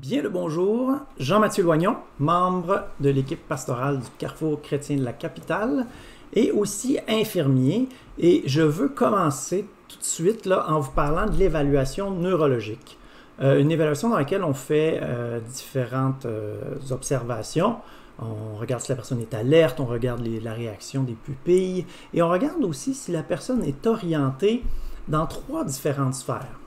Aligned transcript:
Bien 0.00 0.22
le 0.22 0.28
bonjour, 0.28 0.92
Jean-Mathieu 1.18 1.64
Loignon, 1.64 1.96
membre 2.20 2.84
de 3.00 3.10
l'équipe 3.10 3.48
pastorale 3.48 3.98
du 3.98 4.06
Carrefour 4.16 4.62
chrétien 4.62 4.96
de 4.96 5.02
la 5.02 5.12
capitale 5.12 5.86
et 6.34 6.52
aussi 6.52 7.00
infirmier. 7.08 7.88
Et 8.16 8.44
je 8.46 8.62
veux 8.62 8.90
commencer 8.90 9.66
tout 9.88 9.98
de 9.98 10.04
suite 10.04 10.46
en 10.46 10.78
vous 10.78 10.92
parlant 10.92 11.26
de 11.26 11.36
l'évaluation 11.36 12.12
neurologique. 12.12 12.96
Euh, 13.42 13.58
une 13.58 13.72
évaluation 13.72 14.10
dans 14.10 14.18
laquelle 14.18 14.44
on 14.44 14.54
fait 14.54 15.00
euh, 15.02 15.40
différentes 15.40 16.26
euh, 16.26 16.76
observations. 16.92 17.78
On 18.20 18.56
regarde 18.56 18.82
si 18.82 18.90
la 18.90 18.96
personne 18.96 19.20
est 19.20 19.34
alerte, 19.34 19.80
on 19.80 19.86
regarde 19.86 20.24
la 20.24 20.54
réaction 20.54 21.02
des 21.02 21.14
pupilles 21.14 21.86
et 22.14 22.22
on 22.22 22.28
regarde 22.28 22.62
aussi 22.62 22.94
si 22.94 23.10
la 23.10 23.24
personne 23.24 23.64
est 23.64 23.84
orientée 23.84 24.62
dans 25.08 25.26
trois 25.26 25.64
différentes 25.64 26.14
sphères. 26.14 26.60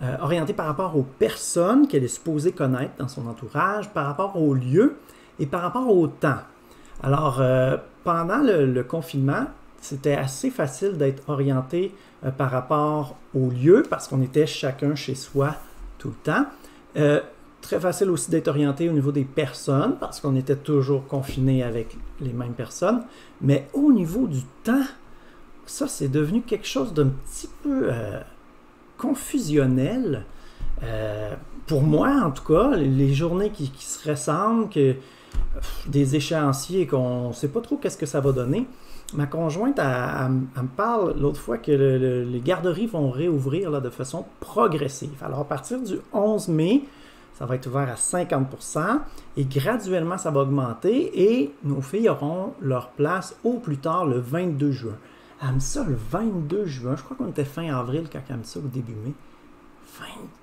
Euh, 0.00 0.16
orientée 0.20 0.52
par 0.52 0.66
rapport 0.66 0.96
aux 0.96 1.02
personnes 1.02 1.88
qu'elle 1.88 2.04
est 2.04 2.08
supposée 2.08 2.52
connaître 2.52 2.92
dans 2.98 3.08
son 3.08 3.26
entourage, 3.26 3.90
par 3.90 4.06
rapport 4.06 4.40
au 4.40 4.54
lieu 4.54 4.96
et 5.40 5.46
par 5.46 5.60
rapport 5.60 5.88
au 5.88 6.06
temps. 6.06 6.38
Alors, 7.02 7.40
euh, 7.40 7.76
pendant 8.04 8.38
le, 8.38 8.82
confinement, 8.84 9.46
c'était 9.80 10.14
assez 10.14 10.50
facile 10.50 10.98
d'être 10.98 11.28
orienté 11.28 11.92
euh, 12.24 12.30
par 12.30 12.52
rapport 12.52 13.16
au 13.34 13.50
lieu 13.50 13.82
parce 13.90 14.06
qu'on 14.06 14.22
était 14.22 14.46
chacun 14.46 14.94
chez 14.94 15.16
soi 15.16 15.56
tout 15.98 16.10
le 16.10 16.32
temps. 16.32 16.46
très 17.60 17.80
facile 17.80 18.08
aussi 18.10 18.30
d'être 18.30 18.46
orienté 18.46 18.88
au 18.88 18.92
niveau 18.92 19.10
des 19.10 19.24
personnes 19.24 19.96
parce 19.98 20.20
qu'on 20.20 20.36
était 20.36 20.54
toujours 20.54 21.08
confiné 21.08 21.64
avec 21.64 21.96
les 22.20 22.32
mêmes 22.32 22.54
personnes. 22.54 23.02
Mais 23.40 23.66
au 23.72 23.90
niveau 23.90 24.28
du 24.28 24.42
temps, 24.62 24.86
ça, 25.66 25.88
c'est 25.88 26.08
devenu 26.08 26.42
quelque 26.42 26.68
chose 26.68 26.94
d'un 26.94 27.08
petit 27.08 27.48
peu 27.64 27.90
confusionnel. 28.98 30.24
Euh, 30.82 31.34
pour 31.66 31.82
moi, 31.82 32.08
en 32.24 32.30
tout 32.30 32.44
cas, 32.44 32.76
les 32.76 33.14
journées 33.14 33.50
qui, 33.50 33.70
se 33.78 34.08
ressemblent, 34.08 34.68
que, 34.68 34.96
des 35.86 36.16
échéanciers 36.16 36.86
qu'on 36.86 37.28
ne 37.28 37.32
sait 37.32 37.48
pas 37.48 37.60
trop 37.60 37.76
qu'est-ce 37.76 37.98
que 37.98 38.06
ça 38.06 38.20
va 38.20 38.32
donner. 38.32 38.66
Ma 39.14 39.26
conjointe, 39.26 39.78
elle, 39.78 40.30
me 40.30 40.68
parle 40.76 41.18
l'autre 41.18 41.40
fois 41.40 41.56
que 41.56 41.72
les 41.72 42.40
garderies 42.40 42.86
vont 42.86 43.10
réouvrir 43.10 43.70
là, 43.70 43.80
de 43.80 43.90
façon 43.90 44.26
progressive. 44.40 45.22
Alors, 45.22 45.40
à 45.40 45.44
partir 45.44 45.80
du 45.80 45.98
11 46.12 46.48
mai, 46.48 46.84
ça 47.38 47.46
va 47.46 47.54
être 47.54 47.66
ouvert 47.68 47.88
à 47.88 47.94
50% 47.94 48.98
et 49.36 49.44
graduellement, 49.44 50.18
ça 50.18 50.30
va 50.30 50.40
augmenter 50.40 51.38
et 51.38 51.54
nos 51.64 51.80
filles 51.80 52.08
auront 52.08 52.52
leur 52.60 52.88
place 52.90 53.36
au 53.44 53.54
plus 53.54 53.78
tard 53.78 54.06
le 54.06 54.18
22 54.18 54.72
juin. 54.72 54.96
Elle 55.42 55.54
me 55.54 55.60
ça 55.60 55.84
le 55.84 55.94
22 55.94 56.66
juin. 56.66 56.96
Je 56.96 57.02
crois 57.02 57.16
qu'on 57.16 57.28
était 57.28 57.44
fin 57.44 57.72
avril 57.74 58.08
quand 58.12 58.20
elle 58.28 58.62
au 58.62 58.66
début 58.66 58.94
mai. 58.94 59.12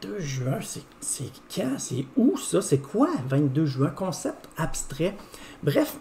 22 0.01 0.19
juin, 0.19 0.59
c'est 0.99 1.31
quand? 1.53 1.77
C'est 1.77 2.05
où 2.17 2.37
ça? 2.37 2.61
C'est 2.61 2.79
quoi 2.79 3.09
22 3.27 3.65
juin? 3.65 3.89
Concept 3.89 4.49
abstrait. 4.57 5.15
Bref, 5.63 5.97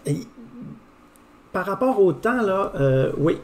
par 1.51 1.65
rapport 1.65 2.01
au 2.01 2.11
temps, 2.13 2.41
là, 2.41 2.71
euh, 2.75 3.11
oui, 3.17 3.37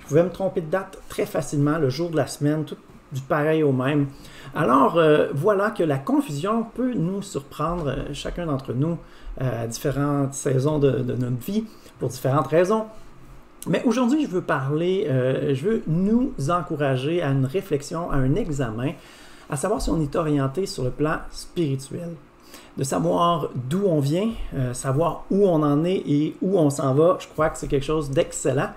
je 0.00 0.06
pouvais 0.06 0.22
me 0.22 0.30
tromper 0.30 0.60
de 0.60 0.70
date 0.70 0.98
très 1.08 1.26
facilement, 1.26 1.78
le 1.78 1.90
jour 1.90 2.10
de 2.10 2.16
la 2.16 2.26
semaine, 2.26 2.64
tout 2.64 2.76
du 3.10 3.22
pareil 3.22 3.62
au 3.62 3.72
même. 3.72 4.08
Alors, 4.54 4.98
euh, 4.98 5.28
voilà 5.34 5.70
que 5.70 5.82
la 5.82 5.98
confusion 5.98 6.64
peut 6.64 6.92
nous 6.92 7.22
surprendre, 7.22 7.88
euh, 7.88 8.12
chacun 8.12 8.46
d'entre 8.46 8.74
nous, 8.74 8.98
à 9.40 9.66
différentes 9.66 10.34
saisons 10.34 10.78
de 10.78 10.90
notre 11.14 11.44
vie, 11.44 11.64
pour 11.98 12.08
différentes 12.08 12.48
raisons. 12.48 12.86
Mais 13.68 13.82
aujourd'hui, 13.84 14.22
je 14.24 14.30
veux 14.30 14.40
parler, 14.40 15.06
euh, 15.08 15.54
je 15.54 15.68
veux 15.68 15.82
nous 15.86 16.32
encourager 16.48 17.22
à 17.22 17.28
une 17.28 17.44
réflexion, 17.44 18.10
à 18.10 18.16
un 18.16 18.34
examen, 18.34 18.92
à 19.50 19.56
savoir 19.56 19.82
si 19.82 19.90
on 19.90 20.00
est 20.00 20.16
orienté 20.16 20.64
sur 20.64 20.84
le 20.84 20.90
plan 20.90 21.18
spirituel, 21.30 22.14
de 22.78 22.82
savoir 22.82 23.50
d'où 23.54 23.82
on 23.84 24.00
vient, 24.00 24.30
euh, 24.54 24.72
savoir 24.72 25.24
où 25.30 25.46
on 25.46 25.62
en 25.62 25.84
est 25.84 26.02
et 26.06 26.34
où 26.40 26.58
on 26.58 26.70
s'en 26.70 26.94
va. 26.94 27.18
Je 27.20 27.28
crois 27.28 27.50
que 27.50 27.58
c'est 27.58 27.68
quelque 27.68 27.84
chose 27.84 28.10
d'excellent 28.10 28.70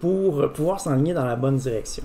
pour 0.00 0.50
pouvoir 0.52 0.80
s'enligner 0.80 1.14
dans 1.14 1.26
la 1.26 1.36
bonne 1.36 1.56
direction. 1.56 2.04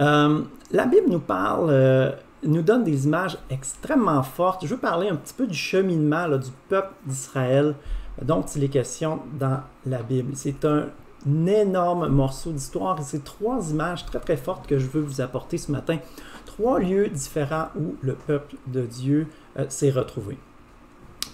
Euh, 0.00 0.40
la 0.72 0.86
Bible 0.86 1.08
nous 1.08 1.20
parle, 1.20 2.16
nous 2.42 2.62
donne 2.62 2.82
des 2.82 3.06
images 3.06 3.38
extrêmement 3.48 4.24
fortes. 4.24 4.66
Je 4.66 4.74
veux 4.74 4.80
parler 4.80 5.08
un 5.08 5.16
petit 5.16 5.34
peu 5.34 5.46
du 5.46 5.56
cheminement 5.56 6.28
du 6.36 6.50
peuple 6.68 6.94
d'Israël 7.06 7.76
dont 8.22 8.42
il 8.42 8.64
est 8.64 8.68
question 8.68 9.20
dans 9.38 9.60
la 9.86 10.02
Bible. 10.02 10.32
C'est 10.34 10.64
un 10.64 10.78
un 10.78 10.86
énorme 11.26 12.08
morceau 12.08 12.52
d'histoire. 12.52 12.98
C'est 13.02 13.24
trois 13.24 13.70
images 13.70 14.06
très 14.06 14.20
très 14.20 14.36
fortes 14.36 14.66
que 14.66 14.78
je 14.78 14.86
veux 14.86 15.00
vous 15.00 15.20
apporter 15.20 15.58
ce 15.58 15.72
matin. 15.72 15.98
Trois 16.46 16.78
lieux 16.78 17.08
différents 17.08 17.68
où 17.78 17.96
le 18.02 18.14
peuple 18.14 18.56
de 18.66 18.82
Dieu 18.82 19.26
euh, 19.58 19.66
s'est 19.68 19.90
retrouvé. 19.90 20.38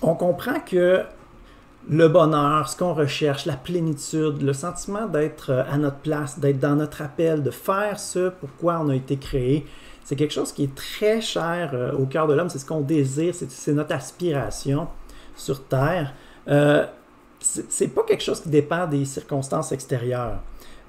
On 0.03 0.15
comprend 0.15 0.61
que 0.61 1.03
le 1.89 2.09
bonheur, 2.09 2.69
ce 2.69 2.77
qu'on 2.77 2.95
recherche, 2.95 3.45
la 3.45 3.57
plénitude, 3.57 4.43
le 4.43 4.53
sentiment 4.53 5.07
d'être 5.07 5.51
euh, 5.51 5.63
à 5.71 5.77
notre 5.77 5.99
place, 5.99 6.39
d'être 6.39 6.59
dans 6.59 6.77
notre 6.77 7.03
appel, 7.03 7.43
de 7.43 7.51
faire 7.51 7.99
ce 7.99 8.31
pourquoi 8.31 8.81
on 8.83 8.89
a 8.89 8.95
été 8.95 9.17
créé, 9.17 9.67
c'est 10.05 10.17
quelque 10.17 10.35
chose 10.35 10.53
qui 10.53 10.65
est 10.65 10.75
très 10.75 11.21
cher 11.21 11.71
euh, 11.73 11.93
au 11.93 12.07
cœur 12.07 12.27
de 12.27 12.35
l'homme. 12.35 12.49
C'est 12.49 12.59
ce 12.59 12.67
qu'on 12.67 12.81
désire, 12.81 13.35
c'est 13.35 13.73
notre 13.73 13.95
aspiration 13.95 14.89
sur 15.37 15.65
Terre 15.65 16.13
c'est 17.45 17.89
pas 17.89 18.03
quelque 18.03 18.23
chose 18.23 18.41
qui 18.41 18.49
dépend 18.49 18.87
des 18.87 19.05
circonstances 19.05 19.73
extérieures. 19.73 20.39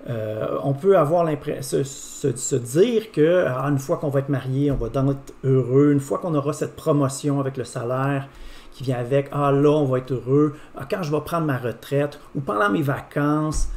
Euh, 0.07 0.57
on 0.63 0.73
peut 0.73 0.97
avoir 0.97 1.23
l'impression, 1.23 1.83
se, 1.83 2.55
dire 2.55 3.11
que 3.11 3.45
ah, 3.47 3.65
une 3.65 3.79
fois 3.79 3.97
qu'on 3.97 4.09
va 4.09 4.19
être 4.19 4.29
marié, 4.29 4.71
on 4.71 4.75
va 4.75 4.87
être 4.87 5.33
heureux, 5.43 5.91
une 5.91 5.99
fois 5.99 6.19
qu'on 6.19 6.35
aura 6.35 6.53
cette 6.53 6.75
promotion 6.75 7.39
avec 7.39 7.57
le 7.57 7.63
salaire 7.63 8.27
qui 8.71 8.83
vient 8.83 8.97
avec, 8.97 9.29
ah 9.31 9.51
là, 9.51 9.71
on 9.71 9.85
va 9.85 9.99
être 9.99 10.11
heureux, 10.11 10.55
ah, 10.77 10.85
quand 10.89 11.01
je 11.01 11.11
vais 11.11 11.21
prendre 11.21 11.45
ma 11.45 11.57
retraite 11.57 12.19
ou 12.35 12.41
pendant 12.41 12.69
mes 12.69 12.81
vacances. 12.81 13.69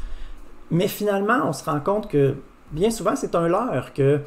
Mais 0.70 0.88
finalement, 0.88 1.40
on 1.44 1.52
se 1.52 1.64
rend 1.64 1.80
compte 1.80 2.08
que 2.08 2.34
bien 2.72 2.90
souvent, 2.90 3.16
c'est 3.16 3.34
un 3.34 3.48
leurre 3.48 3.92
que 3.94 4.20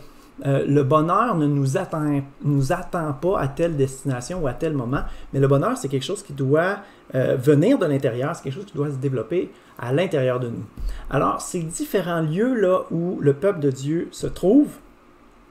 euh, 0.45 0.65
le 0.65 0.83
bonheur 0.83 1.35
ne 1.35 1.45
nous 1.45 1.77
attend, 1.77 3.13
pas 3.13 3.39
à 3.39 3.47
telle 3.47 3.75
destination 3.75 4.41
ou 4.41 4.47
à 4.47 4.53
tel 4.53 4.73
moment, 4.73 5.01
mais 5.33 5.39
le 5.39 5.47
bonheur, 5.47 5.77
c'est 5.77 5.87
quelque 5.87 6.05
chose 6.05 6.23
qui 6.23 6.33
doit 6.33 6.77
euh, 7.13 7.35
venir 7.35 7.77
de 7.77 7.85
l'intérieur, 7.85 8.35
c'est 8.35 8.43
quelque 8.43 8.55
chose 8.55 8.65
qui 8.65 8.75
doit 8.75 8.89
se 8.89 8.95
développer 8.95 9.51
à 9.77 9.93
l'intérieur 9.93 10.39
de 10.39 10.47
nous. 10.47 10.65
Alors, 11.09 11.41
ces 11.41 11.61
différents 11.61 12.21
lieux-là 12.21 12.83
où 12.91 13.19
le 13.19 13.33
peuple 13.33 13.59
de 13.59 13.69
Dieu 13.69 14.07
se 14.11 14.27
trouve 14.27 14.69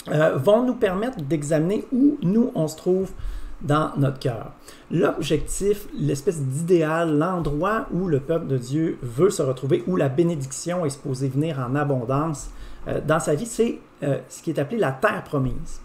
euh, 0.09 0.37
vont 0.37 0.65
nous 0.65 0.75
permettre 0.75 1.21
d'examiner 1.21 1.85
où 1.93 2.19
nous, 2.23 2.51
on 2.55 2.67
se 2.67 2.77
trouve 2.77 3.11
dans 3.61 3.91
notre 3.97 4.19
cœur. 4.19 4.53
L'objectif, 4.91 5.87
l'espèce 5.95 6.41
d'idéal, 6.41 7.19
l'endroit 7.19 7.87
où 7.93 8.09
le 8.09 8.21
peuple 8.21 8.47
de 8.47 8.57
Dieu 8.57 8.99
veut 9.03 9.31
se 9.31 9.43
retrouver, 9.43 9.85
où 9.87 9.97
la 9.97 10.09
bénédiction 10.09 10.85
est 10.87 10.91
supposée 10.91 11.29
venir 11.29 11.59
en 11.59 11.75
abondance 11.75 12.51
dans 13.07 13.21
sa 13.21 13.35
vie, 13.35 13.47
c'est 13.47 13.79
ce 14.01 14.43
qui 14.43 14.51
est 14.51 14.59
appelé 14.59 14.79
la 14.79 14.93
terre 14.93 15.23
promise 15.25 15.81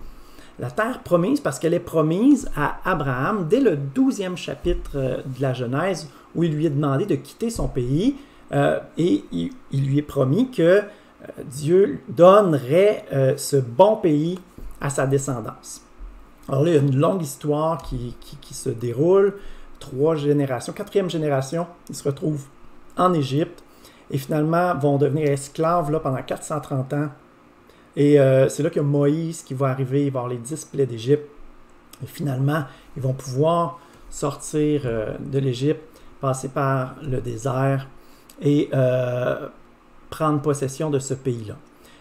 la 0.59 0.71
terre 0.71 1.01
promise 1.03 1.41
parce 1.41 1.59
qu'elle 1.59 1.73
est 1.73 1.79
promise 1.79 2.49
à 2.55 2.77
Abraham 2.85 3.47
dès 3.49 3.59
le 3.59 3.75
12e 3.75 4.37
chapitre 4.37 4.91
euh, 4.95 5.17
de 5.17 5.41
la 5.41 5.53
Genèse 5.53 6.09
où 6.33 6.43
il 6.43 6.53
lui 6.53 6.65
est 6.65 6.71
demandé 6.71 7.05
de 7.05 7.15
quitter 7.15 7.49
son 7.49 7.67
pays 7.67 8.15
euh, 8.51 8.79
et 8.97 9.23
il, 9.31 9.51
lui 9.71 9.97
est 9.97 10.03
promis 10.03 10.51
que 10.51 10.61
euh, 10.61 10.83
Dieu 11.45 11.99
donnerait 12.09 13.05
ce 13.37 13.57
bon 13.57 13.95
pays 13.97 14.39
à 14.79 14.89
sa 14.89 15.07
descendance. 15.07 15.81
Alors 16.47 16.63
là, 16.63 16.71
il 16.71 16.75
y 16.75 16.77
a 16.77 16.81
une 16.81 16.97
longue 16.97 17.23
histoire 17.23 17.81
qui, 17.81 18.15
qui, 18.19 18.53
se 18.53 18.69
déroule. 18.69 19.35
Trois 19.79 20.15
générations, 20.15 20.73
quatrième 20.73 21.09
génération, 21.09 21.67
ils 21.89 21.95
se 21.95 22.03
retrouvent 22.03 22.45
en 22.97 23.13
Égypte 23.13 23.63
et 24.11 24.17
finalement 24.17 24.75
vont 24.75 24.97
devenir 24.97 25.31
esclaves 25.31 25.99
pendant 26.01 26.21
430 26.21 26.93
ans 26.93 27.09
et 27.95 28.19
euh, 28.19 28.49
c'est 28.49 28.63
là 28.63 28.69
que 28.69 28.79
Moïse 28.79 29.41
qui 29.41 29.53
va 29.53 29.67
arriver, 29.67 30.05
il 30.05 30.11
va 30.11 30.19
avoir 30.19 30.27
les 30.27 30.37
dix 30.37 30.65
plaies 30.65 30.85
d'Égypte. 30.85 31.29
Et 32.03 32.07
finalement, 32.07 32.63
ils 32.97 33.01
vont 33.01 33.13
pouvoir 33.13 33.79
sortir 34.09 34.81
euh, 34.85 35.13
de 35.19 35.39
l'Égypte, 35.39 35.81
passer 36.19 36.49
par 36.49 36.95
le 37.01 37.21
désert 37.21 37.87
et 38.41 38.69
euh, 38.73 39.47
prendre 40.09 40.41
possession 40.41 40.89
de 40.89 40.99
ce 40.99 41.13
pays-là. 41.13 41.55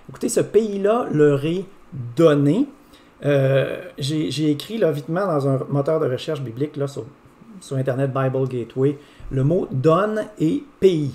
Écoutez, 0.08 0.28
ce 0.28 0.40
pays-là 0.40 1.06
leur 1.12 1.44
est 1.44 1.64
donné. 2.16 2.66
J'ai 3.98 4.50
écrit 4.50 4.78
là, 4.78 4.92
dans 4.92 5.48
un 5.48 5.60
moteur 5.70 6.00
de 6.00 6.06
recherche 6.06 6.42
biblique 6.42 6.76
là, 6.76 6.86
sur, 6.86 7.04
sur 7.60 7.76
Internet 7.76 8.12
Bible 8.12 8.48
Gateway 8.48 8.98
le 9.30 9.44
mot 9.44 9.66
donne 9.70 10.26
et 10.38 10.62
pays. 10.80 11.14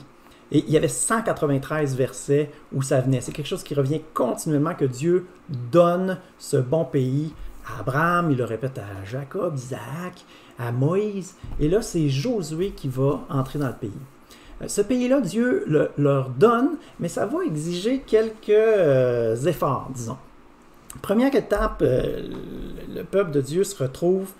Et 0.51 0.63
il 0.67 0.71
y 0.71 0.77
avait 0.77 0.87
193 0.87 1.95
versets 1.95 2.51
où 2.73 2.81
ça 2.81 3.01
venait. 3.01 3.21
C'est 3.21 3.31
quelque 3.31 3.47
chose 3.47 3.63
qui 3.63 3.75
revient 3.75 4.01
continuellement 4.13 4.73
que 4.73 4.85
Dieu 4.85 5.27
donne 5.71 6.17
ce 6.39 6.57
bon 6.57 6.85
pays 6.85 7.33
à 7.67 7.81
Abraham, 7.81 8.31
il 8.31 8.37
le 8.37 8.45
répète 8.45 8.77
à 8.77 9.05
Jacob, 9.05 9.55
Isaac, 9.55 10.25
à 10.57 10.71
Moïse. 10.71 11.35
Et 11.59 11.69
là, 11.69 11.81
c'est 11.81 12.09
Josué 12.09 12.71
qui 12.71 12.87
va 12.87 13.21
entrer 13.29 13.59
dans 13.59 13.67
le 13.67 13.73
pays. 13.73 13.91
Euh, 14.61 14.67
ce 14.67 14.81
pays-là, 14.81 15.21
Dieu 15.21 15.65
leur 15.97 16.29
donne, 16.29 16.77
mais 16.99 17.07
ça 17.07 17.25
va 17.25 17.43
exiger 17.45 17.99
quelques 17.99 18.49
euh, 18.49 19.35
efforts, 19.35 19.89
disons. 19.93 20.17
Première 21.01 21.33
étape, 21.35 21.81
euh, 21.81 22.27
le 22.93 23.03
peuple 23.03 23.31
de 23.31 23.41
Dieu 23.41 23.63
se 23.63 23.81
retrouve 23.81 24.31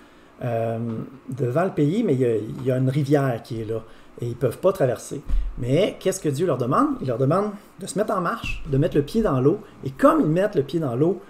devant 1.28 1.64
le 1.64 1.70
pays, 1.70 2.02
mais 2.02 2.14
il 2.14 2.64
y, 2.64 2.70
a, 2.70 2.78
une 2.78 2.88
rivière 2.88 3.42
qui 3.42 3.60
est 3.60 3.66
là 3.66 3.82
et 4.20 4.26
ils 4.26 4.30
ne 4.30 4.34
peuvent 4.34 4.58
pas 4.58 4.72
traverser. 4.72 5.22
Mais 5.58 5.96
qu'est-ce 6.00 6.20
que 6.20 6.28
Dieu 6.28 6.46
leur 6.46 6.58
demande? 6.58 6.88
Il 7.00 7.08
leur 7.08 7.18
demande 7.18 7.50
de 7.78 7.86
se 7.86 7.98
mettre 7.98 8.12
en 8.12 8.20
marche, 8.20 8.62
de 8.70 8.78
mettre 8.78 8.96
le 8.96 9.02
pied 9.02 9.22
dans 9.22 9.40
l'eau. 9.40 9.60
Et 9.84 9.90
comme 9.90 10.20
ils 10.20 10.26
mettent 10.26 10.56
le 10.56 10.62
pied 10.62 10.80
dans 10.80 10.96
l'eau, 10.96 11.20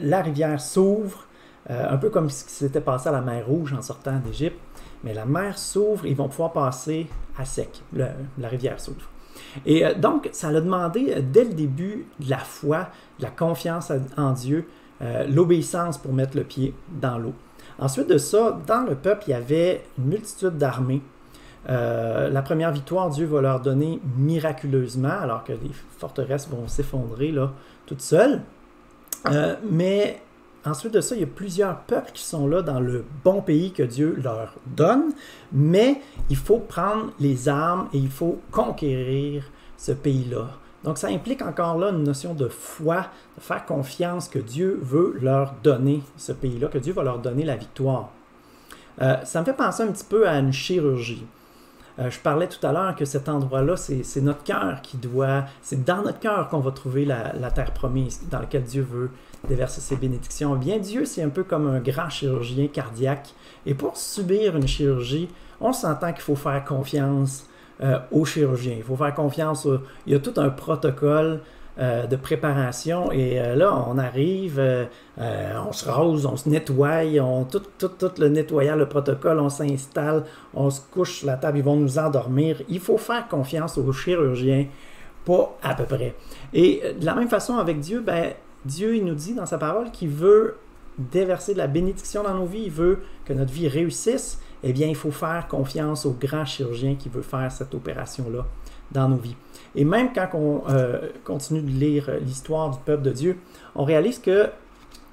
la 0.00 0.22
rivière 0.22 0.60
s'ouvre, 0.60 1.24
un 1.68 1.96
peu 1.98 2.10
comme 2.10 2.30
ce 2.30 2.44
qui 2.44 2.52
s'était 2.52 2.80
passé 2.80 3.08
à 3.08 3.12
la 3.12 3.20
mer 3.20 3.46
Rouge 3.46 3.74
en 3.74 3.82
sortant 3.82 4.18
d'Égypte. 4.18 4.58
Mais 5.04 5.14
la 5.14 5.24
mer 5.24 5.58
s'ouvre, 5.58 6.06
ils 6.06 6.16
vont 6.16 6.28
pouvoir 6.28 6.52
passer 6.52 7.06
à 7.38 7.44
sec. 7.44 7.82
la 7.92 8.48
rivière 8.48 8.80
s'ouvre. 8.80 9.08
Et 9.66 9.84
euh, 9.84 9.94
donc, 9.94 10.28
ça 10.32 10.48
a 10.48 10.52
demandé 10.52 11.12
euh, 11.16 11.22
dès 11.22 11.44
le 11.44 11.54
début 11.54 12.06
de 12.20 12.30
la 12.30 12.38
foi, 12.38 12.88
de 13.18 13.24
la 13.24 13.30
confiance 13.30 13.92
en 14.16 14.32
Dieu, 14.32 14.68
euh, 15.02 15.26
l'obéissance 15.28 15.98
pour 15.98 16.12
mettre 16.12 16.36
le 16.36 16.44
pied 16.44 16.74
dans 17.00 17.18
l'eau. 17.18 17.34
Ensuite 17.78 18.08
de 18.08 18.18
ça, 18.18 18.58
dans 18.66 18.82
le 18.82 18.96
peuple, 18.96 19.24
il 19.28 19.30
y 19.30 19.34
avait 19.34 19.84
une 19.98 20.06
multitude 20.06 20.58
d'armées. 20.58 21.02
La 21.66 22.42
première 22.42 22.72
victoire, 22.72 23.10
Dieu 23.10 23.26
va 23.26 23.40
leur 23.40 23.60
donner 23.60 24.00
miraculeusement, 24.16 25.20
alors 25.20 25.44
que 25.44 25.52
les 25.52 25.70
forteresses 25.98 26.48
vont 26.48 26.66
s'effondrer 26.68 27.34
toutes 27.86 28.00
seules. 28.00 28.40
mais 29.70 30.20
Ensuite 30.68 30.92
de 30.92 31.00
ça, 31.00 31.14
il 31.14 31.20
y 31.20 31.24
a 31.24 31.28
plusieurs 31.28 31.78
peuples 31.80 32.10
qui 32.12 32.22
sont 32.22 32.46
là 32.46 32.62
dans 32.62 32.80
le 32.80 33.04
bon 33.24 33.40
pays 33.40 33.72
que 33.72 33.82
Dieu 33.82 34.18
leur 34.22 34.54
donne, 34.66 35.12
mais 35.52 36.02
il 36.30 36.36
faut 36.36 36.58
prendre 36.58 37.12
les 37.20 37.48
armes 37.48 37.88
et 37.92 37.98
il 37.98 38.10
faut 38.10 38.40
conquérir 38.50 39.44
ce 39.76 39.92
pays-là. 39.92 40.48
Donc 40.84 40.98
ça 40.98 41.08
implique 41.08 41.42
encore 41.42 41.78
là 41.78 41.90
une 41.90 42.02
notion 42.02 42.34
de 42.34 42.48
foi, 42.48 43.06
de 43.36 43.42
faire 43.42 43.64
confiance 43.64 44.28
que 44.28 44.38
Dieu 44.38 44.78
veut 44.82 45.16
leur 45.22 45.54
donner 45.62 46.02
ce 46.16 46.32
pays-là, 46.32 46.68
que 46.68 46.78
Dieu 46.78 46.92
va 46.92 47.02
leur 47.02 47.18
donner 47.18 47.44
la 47.44 47.56
victoire. 47.56 48.10
Euh, 49.00 49.16
ça 49.24 49.40
me 49.40 49.44
fait 49.44 49.54
penser 49.54 49.84
un 49.84 49.92
petit 49.92 50.04
peu 50.04 50.28
à 50.28 50.38
une 50.38 50.52
chirurgie. 50.52 51.24
Euh, 51.98 52.10
je 52.10 52.18
parlais 52.20 52.46
tout 52.46 52.64
à 52.64 52.72
l'heure 52.72 52.94
que 52.94 53.04
cet 53.04 53.28
endroit-là, 53.28 53.76
c'est 53.76 54.20
notre 54.20 54.44
cœur 54.44 54.80
qui 54.82 54.96
doit, 54.96 55.44
c'est 55.62 55.84
dans 55.84 56.02
notre 56.02 56.20
cœur 56.20 56.48
qu'on 56.48 56.60
va 56.60 56.70
trouver 56.70 57.04
la, 57.04 57.50
terre 57.50 57.72
promise, 57.72 58.20
dans 58.30 58.38
laquelle 58.40 58.62
Dieu 58.62 58.82
veut 58.82 59.10
déverser 59.48 59.80
ses 59.80 59.96
bénédictions. 59.96 60.54
Bien 60.54 60.78
Dieu, 60.78 61.04
c'est 61.04 61.22
un 61.22 61.28
peu 61.28 61.42
comme 61.42 61.66
un 61.66 61.80
grand 61.80 62.08
chirurgien 62.08 62.68
cardiaque. 62.68 63.34
Et 63.66 63.74
pour 63.74 63.96
subir 63.96 64.56
une 64.56 64.68
chirurgie, 64.68 65.28
on 65.60 65.72
s'entend 65.72 66.12
qu'il 66.12 66.22
faut 66.22 66.36
faire 66.36 66.64
confiance 66.64 67.48
euh, 67.80 67.98
au 68.12 68.24
chirurgien. 68.24 68.74
Il 68.76 68.84
faut 68.84 68.96
faire 68.96 69.14
confiance. 69.14 69.66
Il 70.06 70.12
y 70.12 70.16
a 70.16 70.20
tout 70.20 70.34
un 70.36 70.50
protocole 70.50 71.40
euh, 71.78 72.06
de 72.06 72.16
préparation. 72.16 73.12
Et 73.12 73.40
euh, 73.40 73.54
là, 73.54 73.84
on 73.88 73.98
arrive, 73.98 74.60
on 75.18 75.72
se 75.72 75.88
rose, 75.88 76.26
on 76.26 76.36
se 76.36 76.48
nettoie, 76.48 77.04
on, 77.20 77.44
tout, 77.44 77.62
tout, 77.78 77.88
tout 77.88 78.12
le 78.18 78.28
nettoyage, 78.28 78.76
le 78.76 78.88
protocole, 78.88 79.38
on 79.38 79.48
s'installe, 79.48 80.24
on 80.54 80.70
se 80.70 80.80
couche 80.80 81.18
sur 81.18 81.26
la 81.26 81.36
table, 81.36 81.58
ils 81.58 81.64
vont 81.64 81.76
nous 81.76 81.98
endormir. 81.98 82.60
Il 82.68 82.80
faut 82.80 82.98
faire 82.98 83.28
confiance 83.28 83.78
au 83.78 83.92
chirurgien, 83.92 84.66
pas 85.24 85.56
à 85.62 85.74
peu 85.74 85.84
près. 85.84 86.14
Et 86.52 86.82
de 86.98 87.04
la 87.04 87.14
même 87.14 87.28
façon 87.28 87.58
avec 87.58 87.80
Dieu, 87.80 88.00
ben, 88.00 88.32
Dieu, 88.64 88.96
il 88.96 89.04
nous 89.04 89.14
dit 89.14 89.34
dans 89.34 89.46
sa 89.46 89.58
parole 89.58 89.90
qu'il 89.90 90.08
veut 90.08 90.56
déverser 90.98 91.52
de 91.52 91.58
la 91.58 91.68
bénédiction 91.68 92.22
dans 92.22 92.34
nos 92.34 92.46
vies, 92.46 92.64
il 92.66 92.72
veut 92.72 93.00
que 93.24 93.32
notre 93.32 93.52
vie 93.52 93.68
réussisse, 93.68 94.40
eh 94.64 94.72
bien, 94.72 94.88
il 94.88 94.96
faut 94.96 95.12
faire 95.12 95.46
confiance 95.48 96.04
au 96.06 96.10
grand 96.10 96.44
chirurgien 96.44 96.96
qui 96.96 97.08
veut 97.08 97.22
faire 97.22 97.50
cette 97.52 97.74
opération-là 97.74 98.44
dans 98.92 99.08
nos 99.08 99.16
vies. 99.16 99.36
Et 99.74 99.84
même 99.84 100.10
quand 100.14 100.28
on 100.34 100.62
euh, 100.70 101.00
continue 101.24 101.60
de 101.60 101.70
lire 101.70 102.10
l'histoire 102.20 102.70
du 102.70 102.78
peuple 102.84 103.02
de 103.02 103.10
Dieu, 103.10 103.38
on 103.74 103.84
réalise 103.84 104.18
que, 104.18 104.48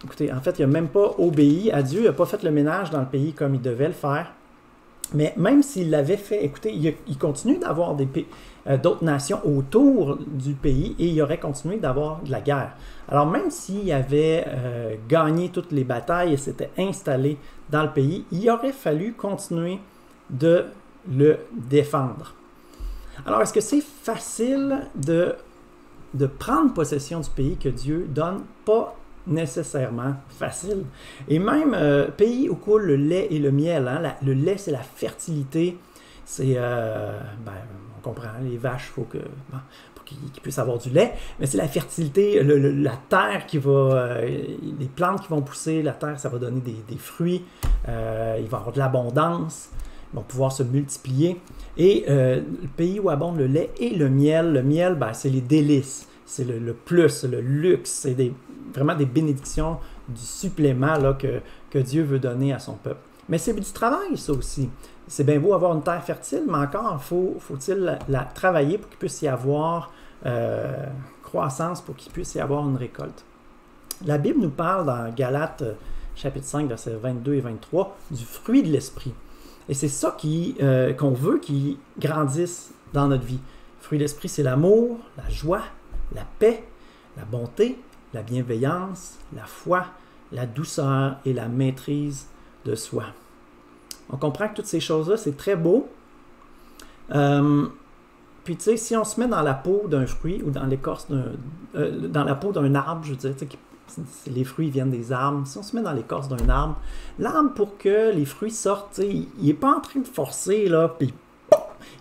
écoutez, 0.03 0.31
en 0.31 0.39
fait, 0.41 0.59
il 0.59 0.65
n'a 0.65 0.71
même 0.71 0.87
pas 0.87 1.15
obéi 1.17 1.71
à 1.71 1.83
Dieu, 1.83 2.01
il 2.01 2.05
n'a 2.05 2.13
pas 2.13 2.25
fait 2.25 2.41
le 2.43 2.51
ménage 2.51 2.89
dans 2.89 3.01
le 3.01 3.05
pays 3.05 3.33
comme 3.33 3.55
il 3.55 3.61
devait 3.61 3.87
le 3.87 3.93
faire. 3.93 4.31
Mais 5.13 5.33
même 5.37 5.61
s'il 5.61 5.91
l'avait 5.91 6.17
fait, 6.17 6.43
écoutez, 6.43 6.73
il, 6.73 7.17
continue 7.17 7.57
d'avoir 7.59 7.95
euh, 7.95 8.77
d'autres 8.77 9.03
nations 9.03 9.39
autour 9.45 10.17
du 10.25 10.53
pays 10.53 10.95
et 10.97 11.07
il 11.07 11.21
aurait 11.21 11.37
continué 11.37 11.77
d'avoir 11.77 12.23
de 12.23 12.31
la 12.31 12.41
guerre. 12.41 12.75
Alors 13.07 13.27
même 13.27 13.51
s'il 13.51 13.91
avait 13.91 14.45
euh, 14.47 14.95
gagné 15.07 15.49
toutes 15.49 15.71
les 15.71 15.83
batailles 15.83 16.33
et 16.33 16.37
s'était 16.37 16.71
installé 16.77 17.37
dans 17.69 17.83
le 17.83 17.91
pays, 17.91 18.25
il 18.31 18.49
aurait 18.49 18.71
fallu 18.71 19.13
continuer 19.13 19.79
de 20.31 20.65
le 21.11 21.37
défendre. 21.51 22.33
Alors 23.25 23.41
est-ce 23.41 23.53
que 23.53 23.61
c'est 23.61 23.81
facile 23.81 24.81
de, 24.95 25.35
de 26.13 26.25
prendre 26.25 26.73
possession 26.73 27.19
du 27.19 27.29
pays 27.29 27.57
que 27.57 27.69
Dieu 27.69 28.07
donne? 28.09 28.43
Pas 28.65 28.95
nécessairement 29.27 30.15
facile. 30.29 30.85
Et 31.27 31.39
même 31.39 31.73
euh, 31.73 32.07
pays 32.07 32.49
où 32.49 32.55
coule 32.55 32.83
le 32.83 32.95
lait 32.95 33.27
et 33.31 33.39
le 33.39 33.51
miel, 33.51 33.87
hein, 33.87 34.15
le 34.23 34.33
lait 34.33 34.57
c'est 34.57 34.71
la 34.71 34.83
fertilité, 34.83 35.77
c'est, 36.25 36.53
euh, 36.57 37.19
ben, 37.45 37.53
on 37.97 38.01
comprend, 38.01 38.29
les 38.43 38.57
vaches, 38.57 38.91
faut 38.93 39.03
que, 39.03 39.17
qu'ils 40.05 40.41
puissent 40.41 40.59
avoir 40.59 40.77
du 40.77 40.89
lait, 40.89 41.13
mais 41.39 41.47
c'est 41.47 41.57
la 41.57 41.67
fertilité, 41.67 42.43
la 42.43 42.97
terre 43.09 43.45
qui 43.47 43.57
va, 43.57 43.71
euh, 43.71 44.21
les 44.79 44.85
plantes 44.85 45.21
qui 45.21 45.27
vont 45.29 45.41
pousser, 45.41 45.81
la 45.81 45.93
terre, 45.93 46.19
ça 46.19 46.29
va 46.29 46.37
donner 46.37 46.61
des, 46.61 46.97
fruits, 46.97 47.43
il 47.87 47.91
va 47.91 48.37
y 48.39 48.45
avoir 48.45 48.71
de 48.71 48.79
l'abondance, 48.79 49.69
vont 50.15 50.23
pouvoir 50.23 50.51
se 50.51 50.63
multiplier. 50.63 51.39
Et 51.77 52.05
le 52.07 52.41
pays 52.77 52.99
où 52.99 53.09
abonde 53.09 53.37
le 53.37 53.47
lait 53.47 53.69
et 53.79 53.89
le 53.89 54.09
miel, 54.09 54.53
le 54.53 54.63
miel, 54.63 54.95
ben, 54.95 55.13
c'est 55.13 55.29
les 55.29 55.41
délices, 55.41 56.07
c'est 56.25 56.45
le, 56.45 56.57
le, 56.57 56.73
plus, 56.73 57.25
le 57.25 57.41
luxe, 57.41 57.91
c'est 57.91 58.13
des 58.13 58.33
vraiment 58.75 58.95
des 58.95 59.05
bénédictions, 59.05 59.77
du 60.07 60.21
supplément 60.21 60.97
là, 60.97 61.13
que, 61.13 61.41
que 61.69 61.79
Dieu 61.79 62.03
veut 62.03 62.19
donner 62.19 62.53
à 62.53 62.59
son 62.59 62.73
peuple. 62.73 62.99
Mais 63.29 63.37
c'est 63.37 63.53
du 63.53 63.71
travail, 63.71 64.17
ça 64.17 64.33
aussi. 64.33 64.69
C'est 65.07 65.23
bien 65.23 65.39
beau 65.39 65.53
avoir 65.53 65.73
une 65.73 65.83
terre 65.83 66.03
fertile, 66.03 66.43
mais 66.47 66.57
encore 66.57 67.01
faut, 67.01 67.37
faut-il 67.39 67.97
la, 68.07 68.23
travailler 68.23 68.77
pour 68.77 68.89
qu'il 68.89 68.99
puisse 68.99 69.21
y 69.21 69.27
avoir 69.27 69.91
euh, 70.25 70.85
croissance, 71.23 71.81
pour 71.81 71.95
qu'il 71.95 72.11
puisse 72.11 72.35
y 72.35 72.39
avoir 72.39 72.67
une 72.67 72.75
récolte? 72.75 73.23
La 74.05 74.17
Bible 74.17 74.41
nous 74.41 74.49
parle 74.49 74.85
dans 74.85 75.13
Galates 75.13 75.61
euh, 75.61 75.73
chapitre 76.15 76.45
5, 76.45 76.67
versets 76.67 76.95
22 76.95 77.35
et 77.35 77.41
23 77.41 77.97
du 78.11 78.25
fruit 78.25 78.63
de 78.63 78.69
l'esprit. 78.69 79.13
Et 79.67 79.73
c'est 79.73 79.89
ça 79.89 80.15
qui, 80.17 80.55
euh, 80.61 80.93
qu'on 80.93 81.11
veut 81.11 81.39
qui 81.39 81.79
grandisse 81.99 82.71
dans 82.93 83.07
notre 83.07 83.25
vie. 83.25 83.39
Fruit 83.79 83.97
de 83.97 84.03
l'esprit, 84.03 84.29
c'est 84.29 84.43
l'amour, 84.43 84.99
la 85.17 85.29
joie, 85.29 85.61
la 86.13 86.25
paix, 86.39 86.63
la 87.17 87.25
bonté, 87.25 87.77
la 88.13 88.21
bienveillance, 88.21 89.17
la 89.35 89.45
foi, 89.45 89.85
la 90.31 90.45
douceur 90.45 91.17
et 91.25 91.33
la 91.33 91.47
maîtrise 91.47 92.27
de 92.65 92.75
soi. 92.75 93.05
On 94.09 94.17
comprend 94.17 94.47
que 94.49 94.55
toutes 94.55 94.65
ces 94.65 94.79
choses-là, 94.79 95.17
c'est 95.17 95.37
très 95.37 95.55
beau. 95.55 95.89
Euh, 97.13 97.67
puis 98.43 98.55
tu 98.55 98.63
sais, 98.63 98.77
si 98.77 98.95
on 98.95 99.03
se 99.03 99.19
met 99.19 99.27
dans 99.27 99.41
la 99.41 99.55
peau 99.55 99.87
d'un 99.87 100.05
fruit 100.05 100.41
ou 100.43 100.51
dans 100.51 100.65
l'écorce 100.65 101.09
d'un, 101.09 101.31
euh, 101.75 102.07
dans 102.07 102.23
la 102.23 102.35
peau 102.35 102.51
d'un 102.51 102.73
arbre, 102.75 103.03
je 103.03 103.11
veux 103.11 103.15
dire, 103.15 103.33
les 104.27 104.43
fruits 104.43 104.69
viennent 104.69 104.91
des 104.91 105.11
arbres. 105.11 105.45
Si 105.47 105.57
on 105.57 105.63
se 105.63 105.75
met 105.75 105.81
dans 105.81 105.93
l'écorce 105.93 106.27
d'un 106.27 106.49
arbre, 106.49 106.77
l'arbre 107.19 107.53
pour 107.53 107.77
que 107.77 108.13
les 108.13 108.25
fruits 108.25 108.51
sortent, 108.51 108.99
il 108.99 109.27
n'est 109.41 109.53
pas 109.53 109.75
en 109.75 109.81
train 109.81 109.99
de 109.99 110.07
forcer 110.07 110.69
puis 110.97 111.13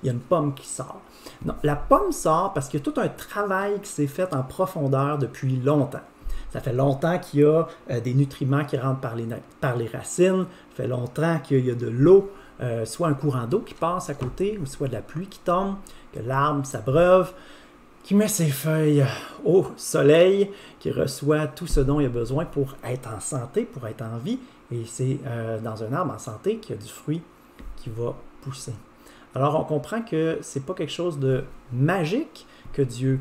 il 0.02 0.06
y 0.06 0.08
a 0.10 0.12
une 0.12 0.20
pomme 0.20 0.54
qui 0.54 0.66
sort. 0.66 1.00
Non, 1.44 1.54
la 1.62 1.76
pomme 1.76 2.12
sort 2.12 2.52
parce 2.52 2.68
qu'il 2.68 2.80
y 2.80 2.82
a 2.82 2.84
tout 2.84 3.00
un 3.00 3.08
travail 3.08 3.80
qui 3.80 3.90
s'est 3.90 4.06
fait 4.06 4.34
en 4.34 4.42
profondeur 4.42 5.18
depuis 5.18 5.56
longtemps. 5.56 6.00
Ça 6.50 6.60
fait 6.60 6.72
longtemps 6.72 7.18
qu'il 7.18 7.40
y 7.40 7.44
a 7.44 7.66
euh, 7.90 8.00
des 8.00 8.14
nutriments 8.14 8.64
qui 8.64 8.76
rentrent 8.76 9.00
par 9.00 9.16
les, 9.16 9.26
par 9.60 9.76
les 9.76 9.88
racines. 9.88 10.46
Ça 10.70 10.82
fait 10.82 10.86
longtemps 10.86 11.38
qu'il 11.40 11.66
y 11.66 11.70
a 11.70 11.74
de 11.74 11.88
l'eau, 11.88 12.30
euh, 12.60 12.84
soit 12.84 13.08
un 13.08 13.14
courant 13.14 13.46
d'eau 13.46 13.60
qui 13.60 13.74
passe 13.74 14.08
à 14.08 14.14
côté, 14.14 14.58
ou 14.62 14.66
soit 14.66 14.86
de 14.86 14.92
la 14.92 15.02
pluie 15.02 15.26
qui 15.26 15.40
tombe, 15.40 15.74
que 16.12 16.20
l'arbre 16.20 16.64
s'abreuve, 16.64 17.32
qui 18.04 18.14
met 18.14 18.28
ses 18.28 18.48
feuilles 18.48 19.04
au 19.44 19.66
soleil, 19.76 20.50
qui 20.78 20.90
reçoit 20.90 21.46
tout 21.46 21.66
ce 21.66 21.80
dont 21.80 22.00
il 22.00 22.06
a 22.06 22.10
besoin 22.10 22.44
pour 22.44 22.76
être 22.84 23.08
en 23.08 23.18
santé, 23.18 23.64
pour 23.64 23.86
être 23.88 24.02
en 24.02 24.18
vie. 24.18 24.38
Et 24.70 24.82
c'est 24.86 25.18
euh, 25.26 25.58
dans 25.58 25.82
un 25.82 25.92
arbre 25.92 26.12
en 26.14 26.18
santé 26.18 26.58
qu'il 26.58 26.76
y 26.76 26.78
a 26.78 26.82
du 26.82 26.88
fruit 26.88 27.22
qui 27.76 27.90
va 27.90 28.14
pousser. 28.42 28.74
Alors 29.34 29.58
on 29.58 29.64
comprend 29.64 30.02
que 30.02 30.38
c'est 30.42 30.64
pas 30.64 30.74
quelque 30.74 30.92
chose 30.92 31.18
de 31.18 31.44
magique 31.72 32.46
que 32.74 32.82
Dieu 32.82 33.20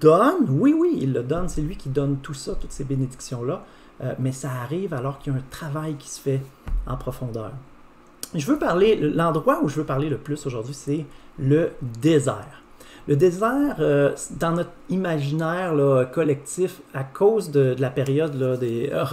donne. 0.00 0.46
Oui, 0.48 0.74
oui, 0.76 0.98
il 1.00 1.12
le 1.12 1.22
donne. 1.22 1.48
C'est 1.48 1.62
lui 1.62 1.76
qui 1.76 1.88
donne 1.88 2.18
tout 2.18 2.34
ça, 2.34 2.56
toutes 2.56 2.72
ces 2.72 2.84
bénédictions-là. 2.84 3.64
Euh, 4.02 4.14
mais 4.18 4.32
ça 4.32 4.50
arrive 4.50 4.92
alors 4.92 5.20
qu'il 5.20 5.32
y 5.32 5.36
a 5.36 5.38
un 5.38 5.44
travail 5.50 5.94
qui 5.94 6.08
se 6.08 6.20
fait 6.20 6.42
en 6.86 6.96
profondeur. 6.96 7.52
Je 8.34 8.46
veux 8.46 8.58
parler, 8.58 8.96
l'endroit 8.96 9.60
où 9.62 9.68
je 9.68 9.76
veux 9.76 9.84
parler 9.84 10.08
le 10.08 10.18
plus 10.18 10.46
aujourd'hui, 10.46 10.74
c'est 10.74 11.04
le 11.38 11.72
désert. 12.00 12.59
Le 13.08 13.16
désert, 13.16 13.76
euh, 13.80 14.14
dans 14.38 14.52
notre 14.52 14.70
imaginaire 14.88 15.74
collectif, 16.12 16.80
à 16.94 17.04
cause 17.04 17.50
de, 17.50 17.74
la 17.78 17.90
période 17.90 18.36
des 18.58 18.90
euh, 18.92 19.04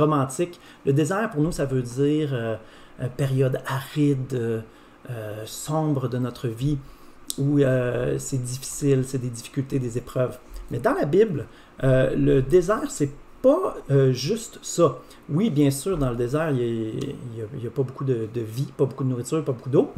le 0.86 0.94
désert 0.94 1.30
pour 1.32 1.42
nous, 1.42 1.52
ça 1.52 1.66
veut 1.66 1.82
dire 1.82 2.58
une 3.00 3.10
période 3.10 3.62
aride, 3.66 4.64
euh, 5.10 5.44
sombre 5.46 6.10
de 6.10 6.18
notre 6.18 6.48
vie, 6.50 6.78
où 7.38 7.60
euh, 7.60 8.18
c'est 8.20 8.42
difficile, 8.42 9.04
c'est 9.06 9.20
des 9.20 9.30
difficultés, 9.30 9.80
des 9.80 9.98
épreuves. 9.98 10.38
Mais 10.72 10.80
dans 10.80 10.94
la 10.94 11.06
Bible, 11.06 11.46
euh, 11.84 12.16
le 12.16 12.42
désert, 12.42 12.90
c'est 12.90 13.12
pas 13.42 13.76
euh, 13.92 14.12
juste 14.12 14.60
ça. 14.64 14.98
Oui, 15.30 15.50
bien 15.50 15.72
sûr, 15.72 15.98
dans 15.98 16.10
le 16.10 16.16
désert, 16.16 16.52
il 16.52 17.16
n'y 17.34 17.68
a, 17.68 17.70
pas 17.70 17.84
beaucoup 17.84 18.04
de, 18.04 18.28
vie, 18.36 18.68
pas 18.76 18.86
beaucoup 18.86 19.04
de 19.04 19.10
nourriture, 19.10 19.44
pas 19.46 19.52
beaucoup 19.52 19.70
d'eau. 19.70 19.92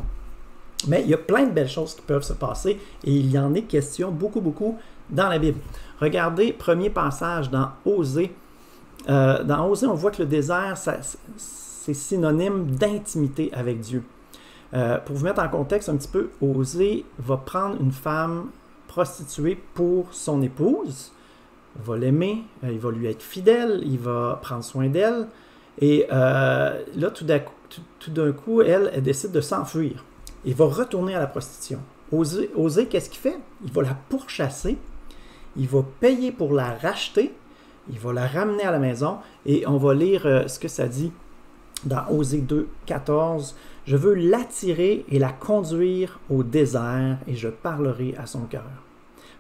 Mais 0.88 1.02
il 1.02 1.10
y 1.10 1.14
a 1.14 1.18
plein 1.18 1.46
de 1.46 1.52
belles 1.52 1.70
choses 1.70 1.96
qui 1.96 2.02
peuvent 2.02 2.24
se 2.24 2.34
passer 2.34 2.80
et 3.04 3.12
il 3.12 3.30
y 3.32 3.38
en 3.38 3.54
est 3.54 3.64
question 3.64 4.12
beaucoup, 4.12 4.42
beaucoup 4.42 4.78
dans 5.10 5.28
la 5.28 5.40
Bible. 5.40 5.60
Regardez, 6.00 6.54
premier 6.54 6.90
passage 6.90 7.50
dans 7.50 7.70
Osée. 7.86 8.34
Euh, 9.10 9.44
dans 9.44 9.68
Osée, 9.68 9.88
on 9.88 9.94
voit 9.94 10.12
que 10.12 10.22
le 10.22 10.28
désert, 10.28 10.78
c'est 10.78 11.94
synonyme 11.94 12.72
d'intimité 12.72 13.52
avec 13.54 13.80
Dieu. 13.82 14.04
Euh, 14.74 15.00
pour 15.00 15.16
vous 15.16 15.26
mettre 15.26 15.42
en 15.42 15.50
contexte 15.50 15.90
un 15.90 15.98
petit 15.98 16.08
peu, 16.08 16.30
Osée 16.42 17.06
va 17.18 17.38
prendre 17.38 17.82
une 17.82 17.92
femme 17.92 18.50
prostituée 18.88 19.58
pour 19.74 20.14
son 20.14 20.42
épouse 20.42 21.12
va 21.86 21.98
l'aimer, 21.98 22.44
euh, 22.64 22.72
il 22.72 22.80
va 22.80 22.92
lui 22.92 23.08
être 23.08 23.22
fidèle, 23.22 23.82
il 23.86 24.00
va 24.00 24.40
prendre 24.42 24.64
soin 24.64 24.88
d'elle. 24.88 25.28
Et 25.82 26.08
là, 26.10 26.76
tout 27.14 27.24
d'un, 27.24 28.32
coup, 28.34 28.62
elle, 28.62 28.92
elle 28.94 29.04
décide 29.04 29.32
de 29.32 29.40
s'enfuir. 29.40 30.04
Il 30.46 30.55
va 30.55 30.65
retourner 30.65 31.15
à 31.15 31.19
la 31.19 31.27
prostitution. 31.27 31.79
Oser, 32.12 32.88
qu'est-ce 32.88 33.10
qu'il 33.10 33.19
fait? 33.19 33.38
Il 33.63 33.72
va 33.72 33.84
la 33.84 33.98
pourchasser, 34.10 34.77
il 35.55 35.67
va 35.67 35.84
payer 36.00 36.31
pour 36.31 36.53
la 36.53 36.75
racheter, 36.75 37.34
il 37.91 38.00
va 38.00 38.13
la 38.13 38.25
ramener 38.25 38.63
à 38.63 38.72
la 38.72 38.79
maison 38.79 39.17
et 39.46 39.67
on 39.67 39.77
va 39.77 39.93
lire 39.93 40.25
euh, 40.25 40.48
ce 40.48 40.60
que 40.60 40.67
ça 40.67 40.88
dit 40.88 41.12
dans 41.86 42.08
Osée 42.10 42.41
2, 42.41 42.67
14. 42.86 43.55
Je 43.86 43.96
veux 43.96 44.15
l'attirer 44.15 45.05
et 45.10 45.19
la 45.19 45.31
conduire 45.31 46.19
au 46.29 46.43
désert 46.43 47.17
et 47.27 47.36
je 47.36 47.50
parlerai 47.50 48.15
à 48.17 48.25
son 48.25 48.41
cœur 48.41 48.63